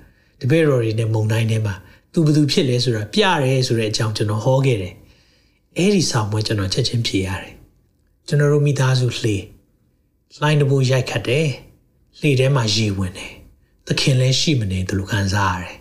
[0.41, 1.75] တပည့်တော်တွေနဲ့မုံတိုင်းထဲမှာ
[2.13, 4.95] သူဘသူဖြစ်လဲဆိုတာပြရဲဆိုတဲ့အကြောင်းကျွန်တော်ဟောခဲ့တယ်
[5.77, 7.55] အဲ့ဒီဆောင်ပွဲကျွန်တော်ချက်ချင်းဖြေရတယ်
[8.27, 9.37] ကျွန်တော်တို့မိသားစုလှေ
[10.41, 11.49] လိုင်းတဘူရိုက်ခတ်တယ်
[12.21, 13.33] လှေထဲမှာရေဝင်တယ်
[13.87, 15.77] သခင်လည်းရှိမနေသူလိုခံစားရတယ်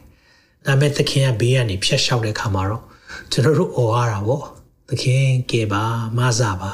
[0.66, 2.84] ဒါပေမဲ့သခင်ကဘေးကနေဖြတ်လျှောက်တဲ့ခါမှာတော့
[3.32, 4.44] ကျွန်တော်တို့អော်ရတာပေါ့
[4.90, 5.84] သခင်ကဲပါ
[6.18, 6.72] မဆာပါ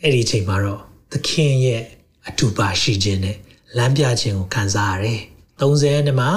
[0.00, 1.82] အဲ့ဒီအချိန်မှာတော့ သခင်ရဲ့
[2.28, 3.36] အတူပါရှိခြင်းနဲ့
[3.76, 5.20] လမ်းပြခြင်းကိုခံစားရတယ်
[5.60, 6.30] 30နှစ်မှာ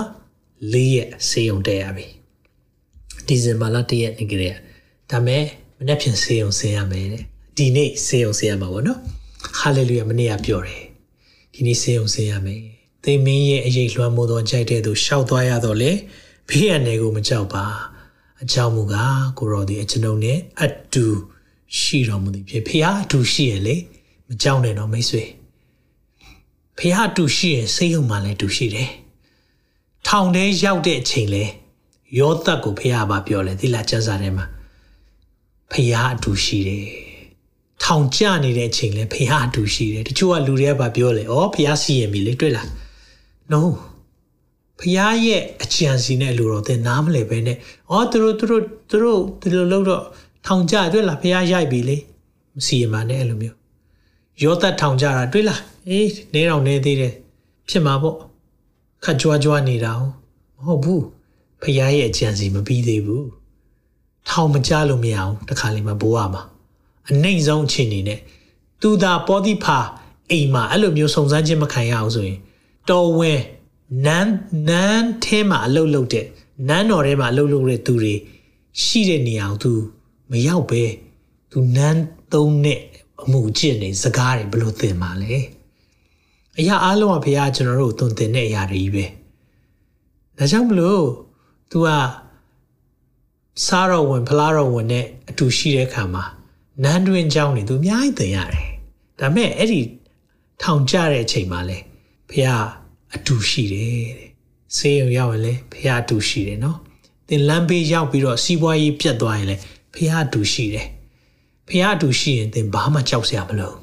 [0.73, 2.07] 4ရက်စေုံတက်ရပြီ
[3.27, 4.55] ဒီဇင်ဘာလ1ရက်နေ့ကလေး
[5.11, 5.43] ဒါမဲ့
[5.79, 7.23] မနေ့ဖြန်စေုံဆင်းရမယ်တဲ့
[7.57, 8.99] ဒီနေ့စေုံဆင်းရမှာပေါ့နော်
[9.59, 10.83] ဟာလေလုယာမနေ့ကပြောတယ်
[11.53, 12.61] ဒီနေ့စေုံဆင်းရမယ်
[13.03, 15.91] သေမင်းရဲ့အရေးလွှမ်းမိုးသောကြိုက်တဲ့သူရှောက်သွားရတော့လေ
[16.49, 17.65] ဘေးရန်တွေကိုမကြောက်ပါ
[18.43, 21.05] အကြောင်းမူကားကိုရောဒီအကျွန်ုပ်နဲ့အတူ
[21.77, 23.75] ရှိတော်မူသည်ဖြစ်ဖះအတူရှိရလေ
[24.31, 25.23] မကြောက်နဲ့တော့မိတ်ဆွေ
[26.77, 28.89] ဖះအတူရှိရစိတ်ယုံမှလည်းတူရှိတယ်
[30.07, 31.43] ထောင်ထဲရောက်တဲ့အချိန်လဲ
[32.19, 34.45] ယောသက်ကိုဖះဘာပြောလဲသီလာကျမ်းစာထဲမှာ
[35.71, 36.85] ဖះအတူရှိတယ်
[37.83, 42.67] ထောင်ကျနေတဲ့အချိန်လဲဖះအတူရှိတယ်တချို့ကလူတွေကဘာပြောလဲဩဖះစီရင်ပြီလေတွေ့လား
[43.51, 43.61] no
[44.79, 47.57] ဖះရဲ့အကြံစီနဲ့လူတော်တင်နားမလဲပဲနဲ့
[47.93, 50.03] ဩသူတို့သူတို့သူတို့ဒီလိုလုပ်တော့
[50.45, 51.97] ထောင်ကြတွေ့လားဖះရိုက်ပြီလေ
[52.55, 53.60] မစီရင်ပါနဲ့အဲ့လိုမျိုး
[54.43, 57.13] ရောသက်ထောင်ကြတာတွေ့လားအေးနေတော့နေသေးတယ်
[57.69, 58.17] ဖြစ်မှာပေါ့
[59.03, 60.03] ခတ်ကြွားကြွားနေတာမ
[60.65, 61.03] ဟုတ်ဘူး
[61.61, 63.27] ဖះရဲ့အကြံစီမပြီးသေးဘူး
[64.29, 66.43] ထောင်မကြလို့မရအောင်တခါလေးမှဘိုးရမှာ
[67.09, 68.19] အနိုင်ဆုံးအချိန်နေနဲ့
[68.81, 69.79] သူသာပောတိဖာ
[70.31, 72.39] အိမ်မှာအဲ့လိုမျိုးစုံစမ်းခြင်းမခံရအောင်ဆိုရင်
[72.89, 73.41] တော်ဝင်
[74.05, 74.33] နန်း
[74.69, 76.25] နန်းထဲမှာအလုပ်လုပ်တဲ့
[76.67, 78.13] နန်းတော်ထဲမှာအလုပ်လုပ်တဲ့သူတွေ
[78.83, 79.73] ရှိတဲ့နေရာကိုသူ
[80.31, 80.83] မရောက်ပဲ
[81.51, 82.01] သူနန်း
[82.33, 82.81] သုံးနဲ့
[83.22, 85.34] အမှုကျင့်နေစကားတွေဘလို့သင်ပါလဲ
[86.58, 89.04] အရာအလုံးကဘုရားကျွန်တော်တို့သွန်သင်တဲ့အရာတွေကြီးပဲ
[90.38, 91.04] ဒါကြောင့်မလို့
[91.70, 91.88] तू က
[93.64, 96.24] စားတော်ဝင်ဖလားတော်ဝင်နဲ့အတူရှိတဲ့ခါမှာ
[96.82, 98.68] နန်းတွင်เจ้าနေသူအများကြီးသင်ရတယ်
[99.20, 99.80] ဒါပေမဲ့အဲ့ဒီ
[100.62, 101.78] ထောင်ကြတဲ့အချိန်မှာလဲ
[102.30, 102.66] ဘုရား
[103.14, 104.30] အတူရှိတယ်တဲ့
[104.76, 106.78] ဆေးရုံရောက်ရင်လဲဘုရားအတူရှိတယ်နော်
[107.28, 109.56] သင်လမ်းဘေးရောက်ပြီးတော့စီးပွားရေးပြတ်သွားရင်လဲ
[109.94, 110.86] ဘုရားအတူရှိတယ်
[111.71, 113.73] ဘုရားအတူရှိရင်သင်ဘာမှကြောက်စရာမလို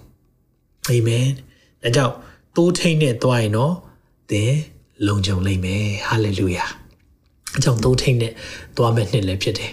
[0.89, 1.27] အာမင်
[1.83, 2.15] ဒါကြောင့်
[2.57, 3.75] တိုးထိန်နဲ့သွားရင်တော့
[4.31, 4.53] သင်
[5.07, 6.65] လုံခြုံလိမ့်မယ်ဟာလေလုယာ
[7.57, 8.33] အကြောင်းတိုးထိန်နဲ့
[8.77, 9.73] သွားမယ်နှစ်လည်းဖြစ်တယ်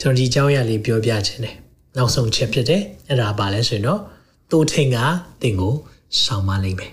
[0.00, 1.56] ကျွန်တော်ဒီအကြောင်းအရာလေးပြောပြခြင်းတယ်
[1.96, 4.00] နောက်ဆုံးချက်ဖြစ်တယ်အဲ့ဒါပါလဲဆိုရင်တော့
[4.50, 4.98] တိုးထိန်က
[5.42, 5.74] သင်ကို
[6.24, 6.92] ဆောင်းမလိမ့်မယ်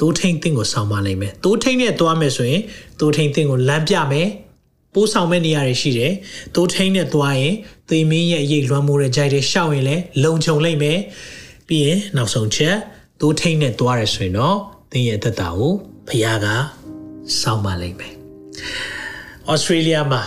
[0.00, 2.62] တိုးထိန်သင်ကိုဆောင်းမလိမ့်မယ်တိုးထိန်နဲ့သွားမယ်ဆိုရင်
[3.00, 4.28] တိုးထိန်သင်ကိုလမ်းပြမယ်
[4.94, 6.12] ပိုးဆောင်မဲ့နေရာတွေရှိတယ်။
[6.54, 7.54] တိုးထိန်နဲ့သွားရင်
[7.90, 10.98] သေမင်းရဲ့အရေးလွှမ်းမိုးတဲ့ကြိုက်တွေရှောက်ရင်လည်းလုံခြုံလိမ့်မယ်။
[11.68, 12.76] ပြီးရင်နောက်ဆုံးချက်
[13.20, 14.56] တိုးထိန်နဲ့သွားရဆိုရင်တော့
[14.90, 15.72] သင်ရဲ့သက်တာကို
[16.08, 16.46] ဘုရားက
[17.40, 18.14] စောင့်ပါလိမ့်မယ်။
[19.50, 20.22] ဩစတြေးလျမှာ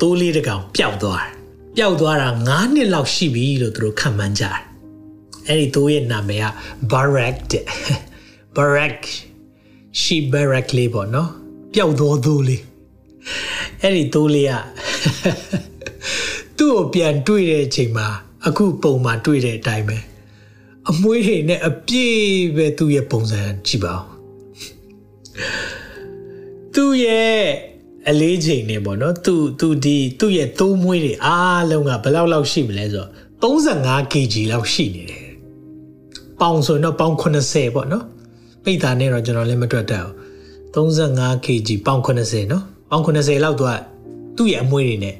[0.00, 1.30] တိုးလေးတစ်ကောင်ပျောက်သွားတယ်။
[1.76, 4.58] ပျောက်သွားတာ9နှစ်လောက်ရှိပြီလို့သူတို့ခန့်မှန်းကြတယ်။
[5.48, 6.46] အဲ့ဒီတိုးရဲ့နာမည်က
[6.92, 7.64] Barack တဲ့
[8.56, 8.98] Barack
[10.00, 11.30] ရှိ Barack လေးပေါ့နော်။
[11.74, 12.62] ပျောက်သောတိုးလေး
[13.80, 14.52] အဲ့ဒီတိုးလေးက
[16.58, 18.08] သူ့ကိုပြန်တွေ့တဲ့အချိန်မှာ
[18.46, 19.98] အခုပုံမှာတွေ့တဲ့အတိုင်းပဲ
[20.90, 22.22] အမွှေးတွေနဲ့အပြည့်
[22.56, 24.04] ပဲသူ့ရဲ့ပုံစံကြည့်ပါဦး
[26.74, 27.40] သူ့ရဲ့
[28.08, 33.06] အလေးချိန်နေပေါ့နော်သူသူဒီသူ့ရဲ့သုံးမွေးတွေအားလုံးကဘယ်လောက်လောက်ရှိမလဲဆို
[33.42, 35.26] တော့35 kg လောက်ရှိနေတယ်
[36.40, 38.04] ပေါင်ဆိုတော့ပေါင်80ပေါ့နော်
[38.64, 43.72] ပိတ်တာနဲ့တော့ကျွန်တော်လည်းမတွက်တတ်ဘူး35 kg ပေါင်80နော် ပေါင်80လောက်သူက
[44.36, 45.16] သူ့ရဲ့အမွှေးတွေနဲ့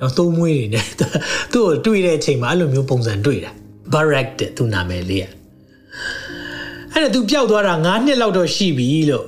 [0.00, 0.86] နော်သုံးမွေးတွေနဲ့
[1.52, 3.50] သူ့ကိုတွေ့တဲ့အချိန်မှာအဲ့လိုမျိုးပုံစံတွေ့တာ
[3.92, 5.32] Barack တဲ့သူနာမည်လေးอ่ะ
[6.92, 9.26] အဲ့ဒါသူပျောက်သွားတာ9နှစ်လောက်တော့ရှိပြီလို့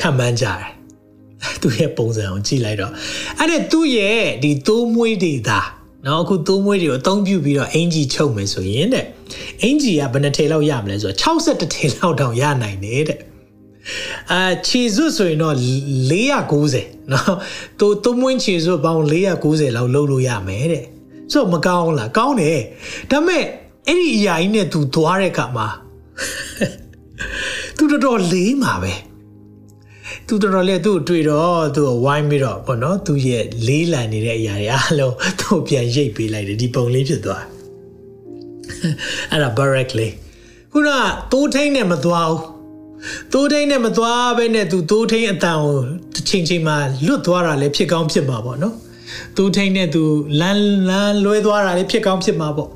[0.00, 0.64] ခံမှန်းကြတယ်
[1.62, 2.92] သူ့ရဲ့ပုံစံကိုကြည့်လိုက်တော့
[3.38, 5.60] အဲ့ဒါသူ့ရဲ့ဒီသုံးမွေးတွေသာ
[6.04, 9.06] နော်အခုသုံးမွေးတွေကိုအသုံးပြုပြီးတော့အင်ဂျီချုပ်မယ်ဆိုရင်တဲ့
[9.62, 13.18] အင်ဂျီကဘယ်နှထည်လောက်ရမလဲဆိုတော့62ထည်လောက်တောင်ရနိုင်တယ်တဲ့
[14.32, 15.56] အာခြေစွပ်ဆိုရင်တော့
[16.10, 17.34] 490နော်
[17.78, 19.02] သူသုံးမွင်းခြေစွပ်ပေါင်း
[19.42, 20.84] 490လောက်လုပ်လို့ရမယ်တဲ့
[21.32, 22.60] ဆိုတော့မကောင်းလားကောင်းတယ်
[23.10, 23.44] ဒါပေမဲ့
[23.88, 25.68] အဲ့ဒီအရာကြီးနဲ့သူသွားတဲ့အခါမှာ
[27.76, 28.92] သူတော်တော်လေးမှာပဲ
[30.26, 37.44] သူတော်တော်လေးသူ့ကိုတွေ့တော့သူ့ကိုဝိုင်းပြီးတော့ဘောနော်သူ့ရဲ့လေးလံနေတဲ့အရာတွေအားလုံးသူ့ကိုပြန်ရိတ်ပေးလိုက်တယ်ဒီပုံလေးဖြစ်သွား
[39.30, 40.12] အဲ့ဒါ barrack လေး
[40.72, 40.90] ခုန
[41.32, 42.55] တိုးထိန်နဲ့မသွားဘူး
[43.33, 45.77] တိုးထိန်နဲ့မသွားဘဲနဲ့သူတိုးထိန်အတန်ကို
[46.13, 48.75] တစ်ချိန်ချိန်မှာလွတ်သွားတာလည်းဖြစ်ကောင်းဖြစ်မှာပေါ့နော်
[49.37, 50.03] တိုးထိန်နဲ့သူ
[50.41, 52.69] လမ်းလမ်းလွဲသွားတာလည်းဖြစ်ကောင်းဖြစ်မှာပေါ့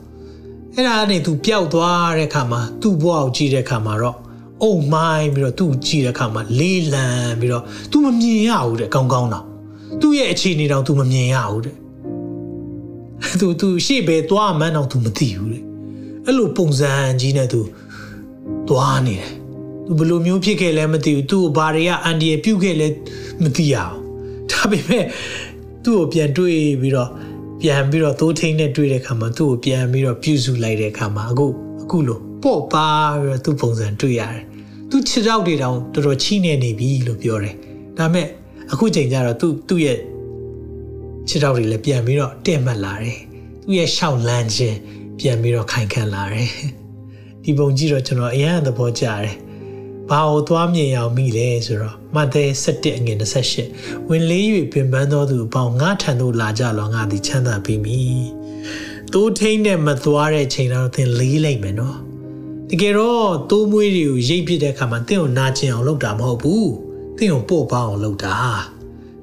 [0.75, 4.17] အဲ့ဒါနဲ့ तू ပျောက်သွားတဲ့ခါမှာ तू ဘဝကိုကြည့်တဲ့ခါမှာတော့
[4.63, 7.07] အုံမိုင်းပြီးတော့ तू ကြည့်တဲ့ခါမှာလေးလံ
[7.39, 9.45] ပြီးတော့ तू မမြင်ရဘူးတဲ့ကောင်းကောင်းတော့
[10.01, 11.75] သူ့ရဲ့အခြေအနေတော့ तू မမြင်ရဘူးတဲ့
[13.39, 15.63] तू तू ရှေ့ပဲသွားမှန်းတော့ तू မသိဘူးတဲ့
[16.25, 17.59] အဲ့လိုပုံစံကြီးနဲ့ तू
[18.69, 19.38] သွားနေတယ်
[19.90, 22.88] သူဘလို့မျိုးဖြစ်ခဲ့လဲမသိဘူးသူ့ကိုဘာတွေကအန်ဒီရပြုတ်ခဲ့လဲ
[23.42, 23.94] မသိရအောင်
[24.50, 25.04] ဒါပေမဲ့
[25.84, 27.10] သူ့ကိုပြန်တွေးပြီးတော့
[27.60, 31.46] ပြန်ပြီးတော့သိုးထိန်နဲ့တွေးတဲ့ခါမှာသူ့ကိုပြန်ပြီးတော့ပြုစုလိုက်တဲ့ခါမှာအခု
[31.82, 32.88] အခုလို့ပေါ့ပါ
[33.20, 34.42] ပြီးတော့သူ့ပုံစံတွေ့ရတယ်
[34.90, 37.54] သူခြေထောက်တွေတောင်တော်တော်ချိနေနေပြီလို့ပြောတယ်
[37.98, 38.26] ဒါပေမဲ့
[38.72, 39.98] အခုချိန်ကျတော့သူ့သူ့ရဲ့
[41.28, 43.18] ခြေထောက်တွေလည်းပြန်ပြီးတော့တင့်မှတ်လာတယ်
[43.62, 44.78] သူ့ရဲ့ရှောက်လန်းခြင်း
[45.18, 46.48] ပြန်ပြီးတော့ခိုင်ခန့်လာတယ်
[47.44, 49.34] ဒီပုံကြည့်တော့ကျွန်တော်အရန်သဘောကျတယ်။
[50.10, 53.18] ဘာကိုသွားမြင်အောင်မိလဲဆိုတော့မဿဲ17အငယ်
[53.62, 58.00] 28ဝင်လေး၍ပင်ပန်းသောသူအပေါင်းငါထံသို့လာကြလောငါသည်ချမ်းသာပြီမိ
[59.12, 61.96] တိုးထိန်နဲ့မသွားတဲ့ချိန်တော့သင်လေးလိုက်မယ်နော်
[62.70, 66.70] တကယ်တော့တိုးမွေးတွေကိုရိတ်ပြစ်တဲ့အခါမှာသင်ကိုနာကျင်အောင်လုပ်တာမဟုတ်ဘူး
[67.16, 68.36] သင်ကိုပို့ပန်းအောင်လုပ်တာ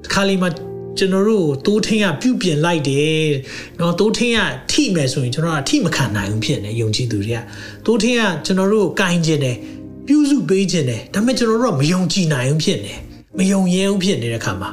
[0.02, 0.50] ဒီခါလေးမှာ
[0.98, 3.26] ကျွန်တော်တို့တိုးထင်းကပြုပြင်လိုက်တယ်။
[3.80, 7.40] နော်တိုးထင်းကထိမယ်ဆိုရင်ကျွန်တော်ကထိမခံနိုင်ဘူးဖြစ်နေယုံကြည်သူတွေက
[7.86, 9.56] တိုးထင်းကကျွန်တော်တို့ကိုကင်ကျင်တယ်။
[10.10, 12.94] ပြုစုပေးခြင်းတယ်ဒါပေမဲ့ကျွန်တော်တို့ကမယုံကြည်နိုင်ဘူးဖြစ်နေ
[13.38, 14.70] မယုံရဲဘူးဖြစ်နေတဲ့ခါမှာ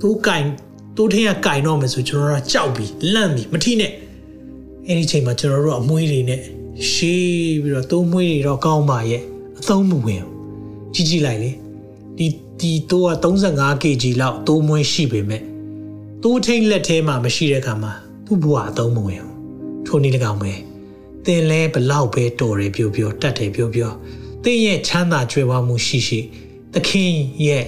[0.00, 0.46] တိုးကင်
[0.96, 3.92] တိုးထင်းကကင်တော့မယ်ဆိုကျွန်တော်တို့ကကြောက်ပြီးလန့်ပြီးမထိနဲ့
[4.86, 6.40] အဲ့ဒီချိန်မှာကျွန်တော်တို့အမွှေးတွေနဲ့
[6.90, 9.22] ရှေးပြီးတော့တိုးမွှေးတွေတော့ကောင်းပါရဲ့
[9.58, 11.50] အသုံးမဝင်ဘူးကြီးကြီးလိုက်လေ
[12.18, 12.26] ဒီ
[12.60, 15.42] ဒီတိုးက 35kg လောက်တိုးမွေးရှိပေမဲ့
[16.22, 17.92] တိုးထိန်လက်ထဲမှာမရှိတဲ့အခါမှာ
[18.26, 19.36] သူ့ဘဝအသုံးမဝင်ဘူး
[19.86, 20.52] ထိုနည်း၎င်းပဲ
[21.26, 23.90] သင်လဲဘလောက်ပဲတော်တယ်ပြောပြောတတ်တယ်ပြောပြော
[24.44, 26.20] သင်ရဲ့ချမ်းသာကြွယ်ဝမှုရှိရှိ
[26.74, 27.12] သခင်
[27.46, 27.64] ရဲ့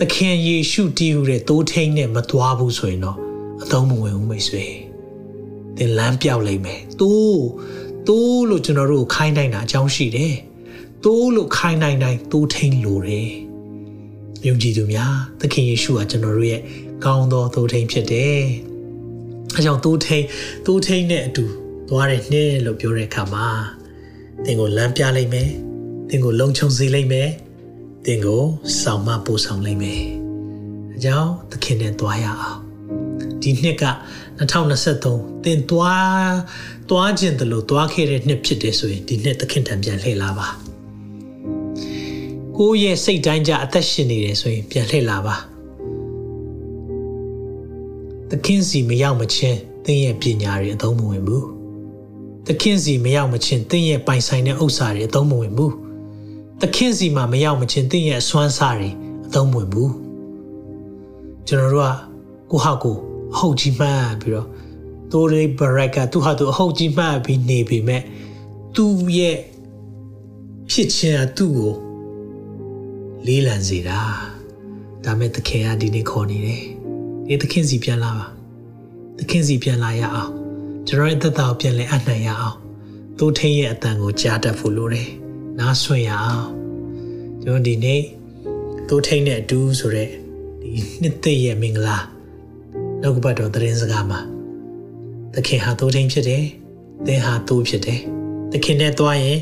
[0.00, 3.18] သခင်ယေရှုတည်ဟူတဲ့တိုးထိန်နဲ့မသွားဘူးဆိုရင်တော့
[3.62, 4.64] အသုံးမဝင်ဘူးမိတ်ဆွေ
[5.76, 7.46] သင်လမ်းပြောက်လိမ့်မယ်တိုး
[8.08, 10.34] တိုးလို့ကျွန်တော်တို့ခိုင်းနိုင်တာအကြောင်းရှိတယ်
[11.04, 13.28] တိုးလို့ခိုင်းနိုင်တိုင်းတိုးထိန်လိုတယ်
[14.46, 16.62] ယုံကြည်သူများသခင်ယေရှုကကျွန်တော်တို့ရဲ့
[17.04, 18.40] ကောင်းသောသိုးထိန်ဖြစ်တယ်။
[19.54, 20.24] အဲကြောင့်သိုးထိန်
[20.66, 21.44] သိုးထိန်နဲ့အတူ
[21.88, 23.48] သွားတဲ့နှင်းလို့ပြောတဲ့အခါမှာ
[24.44, 25.48] သင်ကိုလမ်းပြလိုက်မယ်။
[26.08, 27.28] သင်ကိုလုံခြုံစေလိုက်မယ်။
[28.04, 28.42] သင်ကို
[28.80, 30.02] ဆောင်မပို့ဆောင်လိုက်မယ်။
[30.92, 32.58] အဲကြောင့်သခင်နဲ့သွားရအောင်။
[33.42, 33.84] ဒီနှစ်က
[34.38, 36.34] 2023သင်သွား
[36.90, 40.48] သွားခြင်းတလို့သွားခဲ့တဲ့နှစ်ဖြစ်တယ်ဆိုရင်ဒီနှစ်သခင်ထံပြန်လှည့်လာပါ။
[42.56, 45.36] ကိုယ့်ရဲ့စိတ်တိုင်းကြအသက်ရှင်နေတယ်ဆိုရင်ပြန်လှည့်လာပါ
[48.30, 51.55] သခင်စီမရောက်မချင်းသင်ရဲ့ပညာတွေအသုံးမဝင်ဘူး
[52.46, 55.74] သခင်စီမရောက်မချင်းသင်ရဲ့ပိုင်ဆိုင်တဲ့ဥစ္စာတွေအသုံးမဝင်ဘူး
[56.60, 58.90] သခင်စီမှာမရောက်မချင်းသင်ရဲ့အစွမ်းစားတွေ
[59.26, 59.92] အသုံးမဝင်ဘူး
[61.46, 61.94] ကျွန်တော်တို့က
[62.50, 62.96] ကိုဟာကို
[63.34, 64.48] အဟုတ်ကြီးမှန်းပြီးတော့
[65.12, 68.02] တိုးလေးဘရက်ကသူဟာသူအဟုတ်ကြီးမှန်းပြီးနေပေမဲ့
[68.74, 69.36] သူ့ရဲ့
[70.70, 71.72] ဖြစ်ခြင်းကသူ့ကို
[73.26, 74.00] လေးလံစေတာ
[75.04, 76.62] ဒါမဲ့သခင်ကဒီနေ့ခေါ်နေတယ်
[77.26, 78.26] ဒီသခင်စီပြန်လာပါ
[79.18, 80.35] သခင်စီပြန်လာရအောင်
[80.88, 82.56] ကျွန်တော်ရဲ့သက်တာကိုပြန်လဲအနှံ့ရအောင်
[83.18, 85.08] သို့ထင်းရဲ့အတန်ကိုကြားတတ်ဖို့လိုတယ်
[85.58, 86.46] နားဆွင့်ရအောင်
[87.42, 88.02] ကျွန်တော်ဒီနေ့
[88.88, 90.08] သို့ထင်းတဲ့အတူဆိုတဲ့
[90.62, 90.70] ဒီ
[91.00, 91.98] နှစ်သက်ရဲ့မင်္ဂလာ
[93.02, 94.20] နောက်ကပတ်တော်သတင်းစကားမှာ
[95.34, 96.44] သခင်ဟာသို့ထင်းဖြစ်တယ်
[97.06, 98.00] သင်ဟာသို့ဖြစ်တယ်
[98.52, 99.38] သခင်နဲ့တွားရင်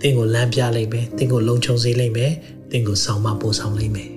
[0.00, 2.32] သင်ကိုလမ်းပြလိုက်မယ်သင်ကိုလုံခြုံစေလိုက်မယ်
[2.70, 4.08] သင်ကိုဆောင်မပို့ဆောင်လိုက်မယ်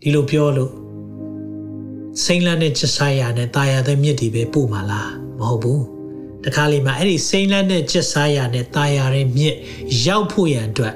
[0.00, 0.72] ဒီလိုပြောလို့
[2.24, 5.82] စိမ့်လန်းတဲ့ချက်ဆိုင်ရနဲ့တာယာတဲ့မြစ်တွေပဲပို့မှာလား မဟုတ်ဘူး
[6.44, 9.56] တခါလေမှာအဲ့ဒီစိမ့်လန်းတဲ့ချက်ဆိုင်ရနဲ့တာယာတဲ့မြစ်
[10.06, 10.94] ရောက်ဖို့ရန်အတွက်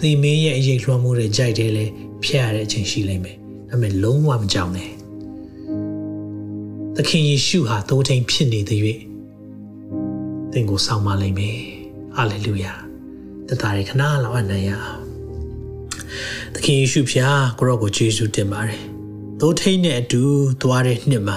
[0.00, 1.84] သင်မင်းရဲ့အရေးလွှမ်းမှုတွေကြိုက်တယ်လေ
[2.24, 3.36] ဖျက်ရတဲ့အချိန်ရှိလိမ့်မယ်
[3.68, 4.90] ဒါပေမဲ့လုံးဝမကြောက်နဲ့
[6.96, 8.80] သခင်ယေရှုဟာသိုးထိန်ဖြစ်နေတဲ့၍
[10.52, 11.58] သင်ကိုဆောင်မလိမ့်မယ်
[12.16, 12.72] ဟာလေလုယာ
[13.48, 15.02] တသားရခဏလောက်အနံ့ရအောင်
[16.54, 18.80] သခင်ယေရှုဖျားကိုရောကိုယေရှုတင်ပါတယ်။
[19.40, 20.22] သို့ထိန်နဲ့အတူ
[20.62, 21.36] သွားတဲ့နှစ်မှာ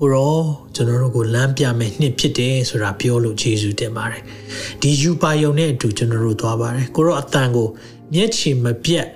[0.00, 0.36] ကိုရော
[0.74, 4.22] ကျွန်တော်တို့ကိုလမ်းပြမယ်နှစ်ဖြစ်တယ်ဆိုတာပြောလို့ယေရှုတင်ပါတယ်။
[4.80, 7.68] ဒီယူပါယုံနဲ့အတူကျွန်တော်တို့သွားပါတယ်။ကိုရောအတန်ကို
[8.14, 9.06] မျက်ခြေမပြတ်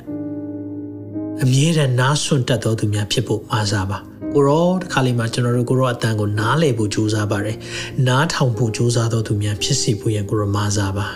[1.42, 3.98] အမြဲတမ်းနားဆွန့်တတ်တော်သူများဖြစ်ဖို့မှာစားပါ။
[4.34, 7.56] ကိုရောတခါလေးမှာကျွန်တော်တို့ကိုရောအတန်ကိုနားလည်ဖို့ကြိုးစားပါတယ်။
[8.08, 11.06] နားထောင်ဖို့ကြိုးစားတော်သူများဖြစ်စီဖို့ရန်ကိုရောမှာစားပါ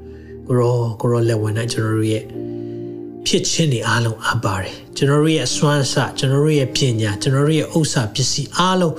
[0.46, 2.24] ။ကိုရောကိုရောလက်ဝင်နဲ့ကျွန်တော်တို့ရဲ့
[3.26, 8.94] ဖြစ်ချင်းတွေအားလုံးအပ်ပါတယ်ကျွန်တော်တို့ရဲ့အစွမ်းအစကျွန်တော်တို့ရဲ့ပညာကျွန်တော်တို့ရဲ့ဥစ္စာပစ္စည်းအားလုံး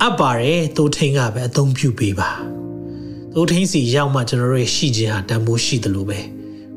[0.00, 2.30] အပ်ပါတယ်သို့ထိန်ကပဲအသုံးပြုပေးပါ
[3.34, 6.18] သို့ထိန်စီရောက်မှကျွန်တော်တို့ရဲ့ရှိခြင်းဟာတန်ဖိုးရှိတယ်လို့ပဲ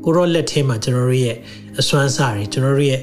[0.04, 1.38] ကိုရောလက်ထဲမှာကျွန်တော်တို့ရဲ့
[1.80, 3.02] အစွမ်းအစတွေကျွန်တော်တို့ရဲ့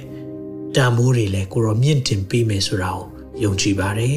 [0.76, 3.04] တန်ဖိုးတွေလည်းကိုရောမြင့်တင်ပေးမယ်ဆိုတာကို
[3.44, 4.10] ယုံကြည်ပါတယ်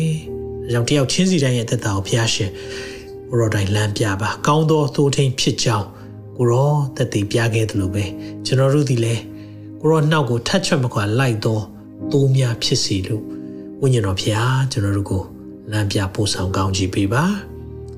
[0.65, 2.51] အဲကြောင့်တယောက်ချင်းစီတိုင်းရဲ့သက်တာကိုဖျားရှင်
[3.29, 5.87] ကိုရောတိုင်လမ်းပြပါကောင်းသောသိုးထိန်ဖြစ်ကြောင်း
[6.37, 8.05] ကိုရောသက်သေပြခဲ့တယ်လို့ပဲ
[8.45, 9.15] ကျွန်တော်တို့ဒီလဲ
[9.81, 11.59] ကိုရောနှောက်ကိုထတ်ချက်မခွာလိုက်သော
[12.11, 13.23] သိုးများဖြစ်စီလို့
[13.81, 15.23] ဝိညာဉ်တော်ဖျားကျွန်တော်တို့ကို
[15.71, 17.25] လမ်းပြပို့ဆောင်ကောင်းချီးပေးပါ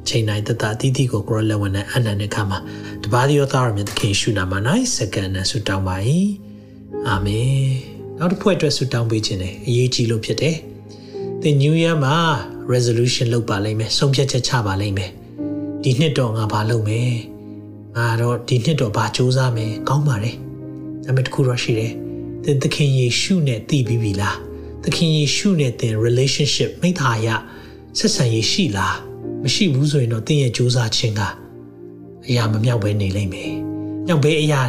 [0.07, 2.59] ချိန်တိုင်းတတအသီးသီးကိုကိုရောလက်ဝင်နဲ့အနန္တခါမှာ
[3.03, 4.53] တပါးဒီရောသားရမြတ်သခင်ရှုနာမ၌
[4.95, 5.95] စက္ကန့်နဲ့ဆုတောင်းပါ၏
[7.07, 7.57] အာမင်
[8.17, 10.55] နောက်တစ်ဖွဲ့အတွက်ဆုတောင်းပေးခြင်းနဲ့အရေးကြီးလို့ဖြစ်တယ်
[11.41, 12.15] သင် New Year မှာ
[12.73, 15.11] resolution လုပ်ပါလိမ့်မယ်ဆုံးဖြတ်ချက်ချပါလိမ့်မယ်
[15.84, 17.13] ဒီနှစ်တော့ငါဘာလုပ်မယ်
[17.97, 20.36] ငါတော့ဒီနှစ်တော့ဘာစူးစမ်းမယ်ကောင်းပါတယ်
[21.06, 21.91] ဒါပေမဲ့တခုတော့ရှိတယ်
[22.43, 24.38] သင်သခင်ယေရှုနဲ့တည်ပြီးပြီလား
[24.84, 27.28] သခင်ယေရှုနဲ့သင် relationship မိသားရ
[27.97, 28.95] ဆက်ဆံရေးရှိလား
[29.43, 31.22] မရှိဘူးဆိုရင်တော့သင်ရဲ့စူးစမ်းခြင်းက
[32.28, 33.51] အရာမမြောက်ပဲနေလိမ့်မယ်။
[34.08, 34.62] မြောက်ပဲအရာ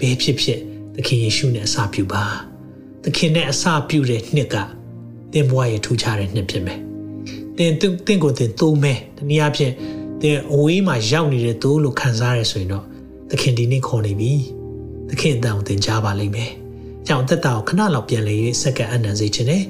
[0.00, 0.60] ဘယ်ဖြစ်ဖြစ်
[0.94, 2.24] သခင်ယေရှုနဲ့အစာပြုပါ။
[3.04, 4.56] သခင်နဲ့အစာပြုတဲ့နှစ်က
[5.32, 6.78] သင်ဘဝရဲ့ထူးခြားတဲ့နှစ်ဖြစ်မယ်။
[7.56, 7.72] သင်
[8.06, 9.72] သင်ကိုသင်သုံးမယ်။တနည်းအားဖြင့်
[10.20, 12.84] သင်အဝေးမှာရောက်နေတဲ့သူလို့ခံစားရဆိုရင်တော့
[13.30, 14.32] သခင်ဒီနေ့ခေါ်နေပြီ။
[15.10, 16.50] သခင်အတန်ကိုသင်ကြားပါလိမ့်မယ်။
[17.06, 19.62] ကြောင်သက်တာကိုခဏလောက်ပြန်လေ၍စက္ကန့်အနံစေခြင်းနဲ့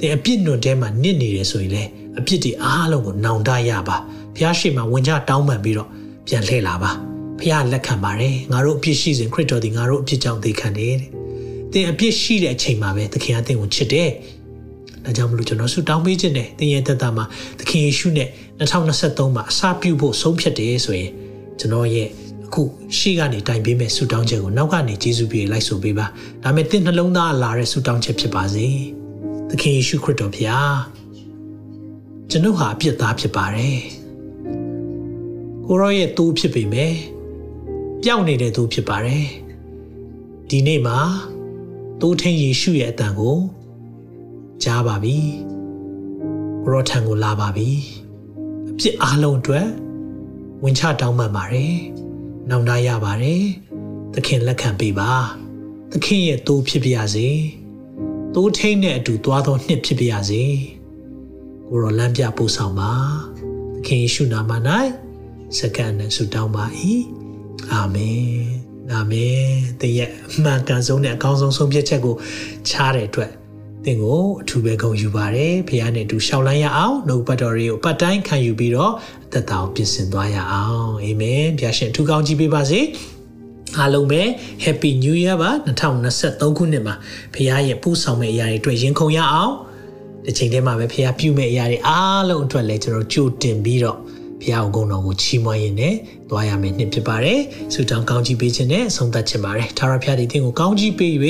[0.00, 3.96] သင်အပြစ်နွန်ထဲမှာနစ်နေတယ်ဆိုရင်လည်းအပြစ်တွေအားလုံးကိုနောင်တရပါ။
[4.36, 5.88] ဖျားရှိမှဝင်ကြတောင်းပန်ပြီးတော့
[6.26, 6.90] ပြန်လှည့်လာပါ။
[7.40, 11.10] ဖျားလက်ခံပါတယ်။ငါတို့အပြစ်ရှိစဉ်ခရစ်တော်ဒီငါတို့အပြစ်ကြောင့်သေခံတယ်တဲ့။
[11.72, 14.10] သင်အပြစ်ရှိတဲ့အချိန်မှာပဲသခင်ကသင်ကိုချစ်တယ်။
[15.04, 17.24] ဒါကြောင့်မလို့ကျွန်တော်ဆုတောင်းပေးခြင်းနဲ့သင်ရဲ့သက်တာမှာ
[17.58, 18.28] သခင်ယေရှုနဲ့
[18.60, 21.10] 2023မှာအစာပြုဖို့ဆုံးဖြတ်တယ်ဆိုရင်
[21.58, 22.08] ကျွန်တော်ရဲ့
[22.54, 22.66] အခု
[22.98, 26.06] ရှေ့ကနေတိုင်ပေးမဲ့ဆုတောင်းချက်ကိုနောက်ကနေကျေးဇူးပြုလိုက်ဆိုပေးပါ
[26.42, 28.66] ဒါမဲ့သင်နှလုံးသားလာတဲ့ဆုတောင်းချက်ဖြစ်ပါစေ
[29.48, 30.74] သခင်ယေရှုခရစ်တော်ဖျား
[32.30, 33.78] ကျွန်ုပ်ဟာအပြစ်သားဖြစ်ပါတယ်
[35.66, 36.94] ကိုရောရဲ့သူဖြစ်ပေမဲ့
[38.02, 39.24] ပျောက်နေတဲ့သူဖြစ်ပါတယ်
[40.48, 40.98] ဒီနေ့မှာ
[42.00, 43.38] သူထင်းယေရှုရဲ့အတန်ကို
[44.62, 45.16] ကြားပါပြီ
[46.62, 47.68] ကိုရောထံကိုလာပါပြီ
[48.70, 49.68] အပြစ်အလုံးအတွက်
[50.62, 52.03] ဝင်ချတောင်းပန်ပါတယ်
[52.50, 53.44] နောင်တရပါတယ်
[54.14, 55.12] သခင်လက်ခံပေးပါ
[55.92, 57.28] သခင်ရဲ့သူဖြစ်ပါရစေ
[58.34, 60.42] သူထိန်နဲ့အတူသွားသောနှစ်ဖြစ်ပါရစေ
[61.68, 62.92] ကိုရောလမ်းပြပို့ဆောင်ပါ
[63.74, 64.52] သခင်ယေရှုနာမ၌
[65.58, 66.64] စက္ကန့်နဲ့ဆုတောင်းပါ၏
[67.72, 68.28] အာမင်
[68.92, 69.44] အာမင်
[69.80, 72.14] တည့်ရဲ့အမှန်ကန်ဆုံးနဲ့အကောင်းဆုံးဆုံးဖြတ်ချက်ကို
[72.68, 73.32] ချားတဲ့အတွက်
[73.86, 78.92] သင်ကိုအထူးပဲဂုဏ်ယူပါတယ်ဖခင်နဲ့အတူရှောက်လန်းရအောင်နှုတ်ပတ်တော်တွေကိုပတ်တိုင်းခံယူပြီးတော့
[79.26, 82.80] အသက်တာကိုပြင်ဆင်သွားရအောင်အာမင်ဖခင်ရှင်အထူးကောင်းကြီးပေးပါစေ
[83.78, 84.22] အားလုံးပဲ
[84.64, 85.50] Happy New Year ပါ
[86.04, 86.94] 2023ခုနှစ်မှာ
[87.34, 89.54] ဖခင်ရဲ့ပူဆောင်မဲ့အရာတွေအတွက်ရင်ခုန်ရအောင်
[90.24, 93.98] ဒီချိန်ထဲမှာပဲဖခင်ပြုမဲ့အရာတွေအားလုံးအတွက်လည်းကျွန်တော်ကြိုတင်ပြီးတော့
[94.42, 95.94] ဘုရားကုန်းတော်ကိုချီးမွမ်းရင်းနဲ့
[96.34, 97.40] သွားရမယ်နှစ်ဖြစ်ပါတယ်။
[97.74, 101.14] ဆုတောင်းကောင်းချီးပေးခြင်းနဲ့ဆုံးသက်ခြင်းပါတယ်။ထာဝရဘုရားသည်သင်ကိုကောင်းချီးပေး၍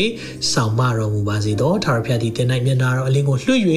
[0.53, 3.63] ဆောင်မတော်မူပါစေသော။ထာဝရဘုရားသည်သင်၌မျက်နာတော်အလင်းကိုလွှတ်၍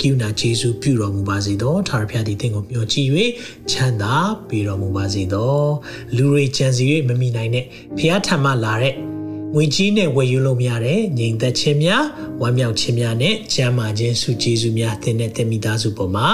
[0.00, 3.08] ကိူနာကျေးဇူးပြုတော်မူပါစေသော။ထာဝရဘုရားသည်သင်ကိုမျှော်ကြည့်၍
[3.70, 4.14] ချမ်းသာ
[4.48, 5.54] ပေးတော်မူပါစေသော။
[6.16, 7.64] လူတွေကြံစီ၍မမိနိုင်တဲ့
[7.98, 8.94] ဘုရားထံမှလာတဲ့
[9.54, 12.04] ငွေကြီးနဲ့ဝယ်ယူလို့မရတဲ့ငြိမ်သက်ခြင်းများ
[12.40, 16.28] ဝမ်းမြောက်ခြင်းများနဲ့ကျမ်းမာခြင်းစုကျေးဇူးများသင်တဲ့တမိသားစုပေါ်မှာ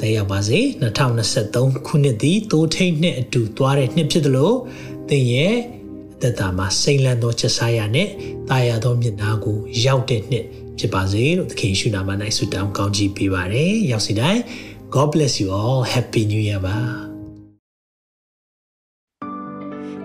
[0.00, 0.58] တက်ရောက်ပါစေ
[1.18, 4.52] 2023ခုနှစ်သည်တိုးထိန်နှစ်အတူသွားတဲ့နှစ်ဖြစ်သလို
[5.08, 5.54] သင်ရဲ့
[6.16, 8.08] အသက်တာမှာစိတ်လန်းသောချက်စားရနဲ့
[8.48, 10.44] တာယာသောမျက်နှာကိုရောက်တဲ့နှစ်
[10.78, 14.40] ဖြစ်ပါစေလို့သခင်ရှုနာမ၌ဆုတောင်းကောင်းချီးပေးပါရယ်ရောက်စီတိုင်း
[14.94, 17.07] God bless you all happy new year ပါ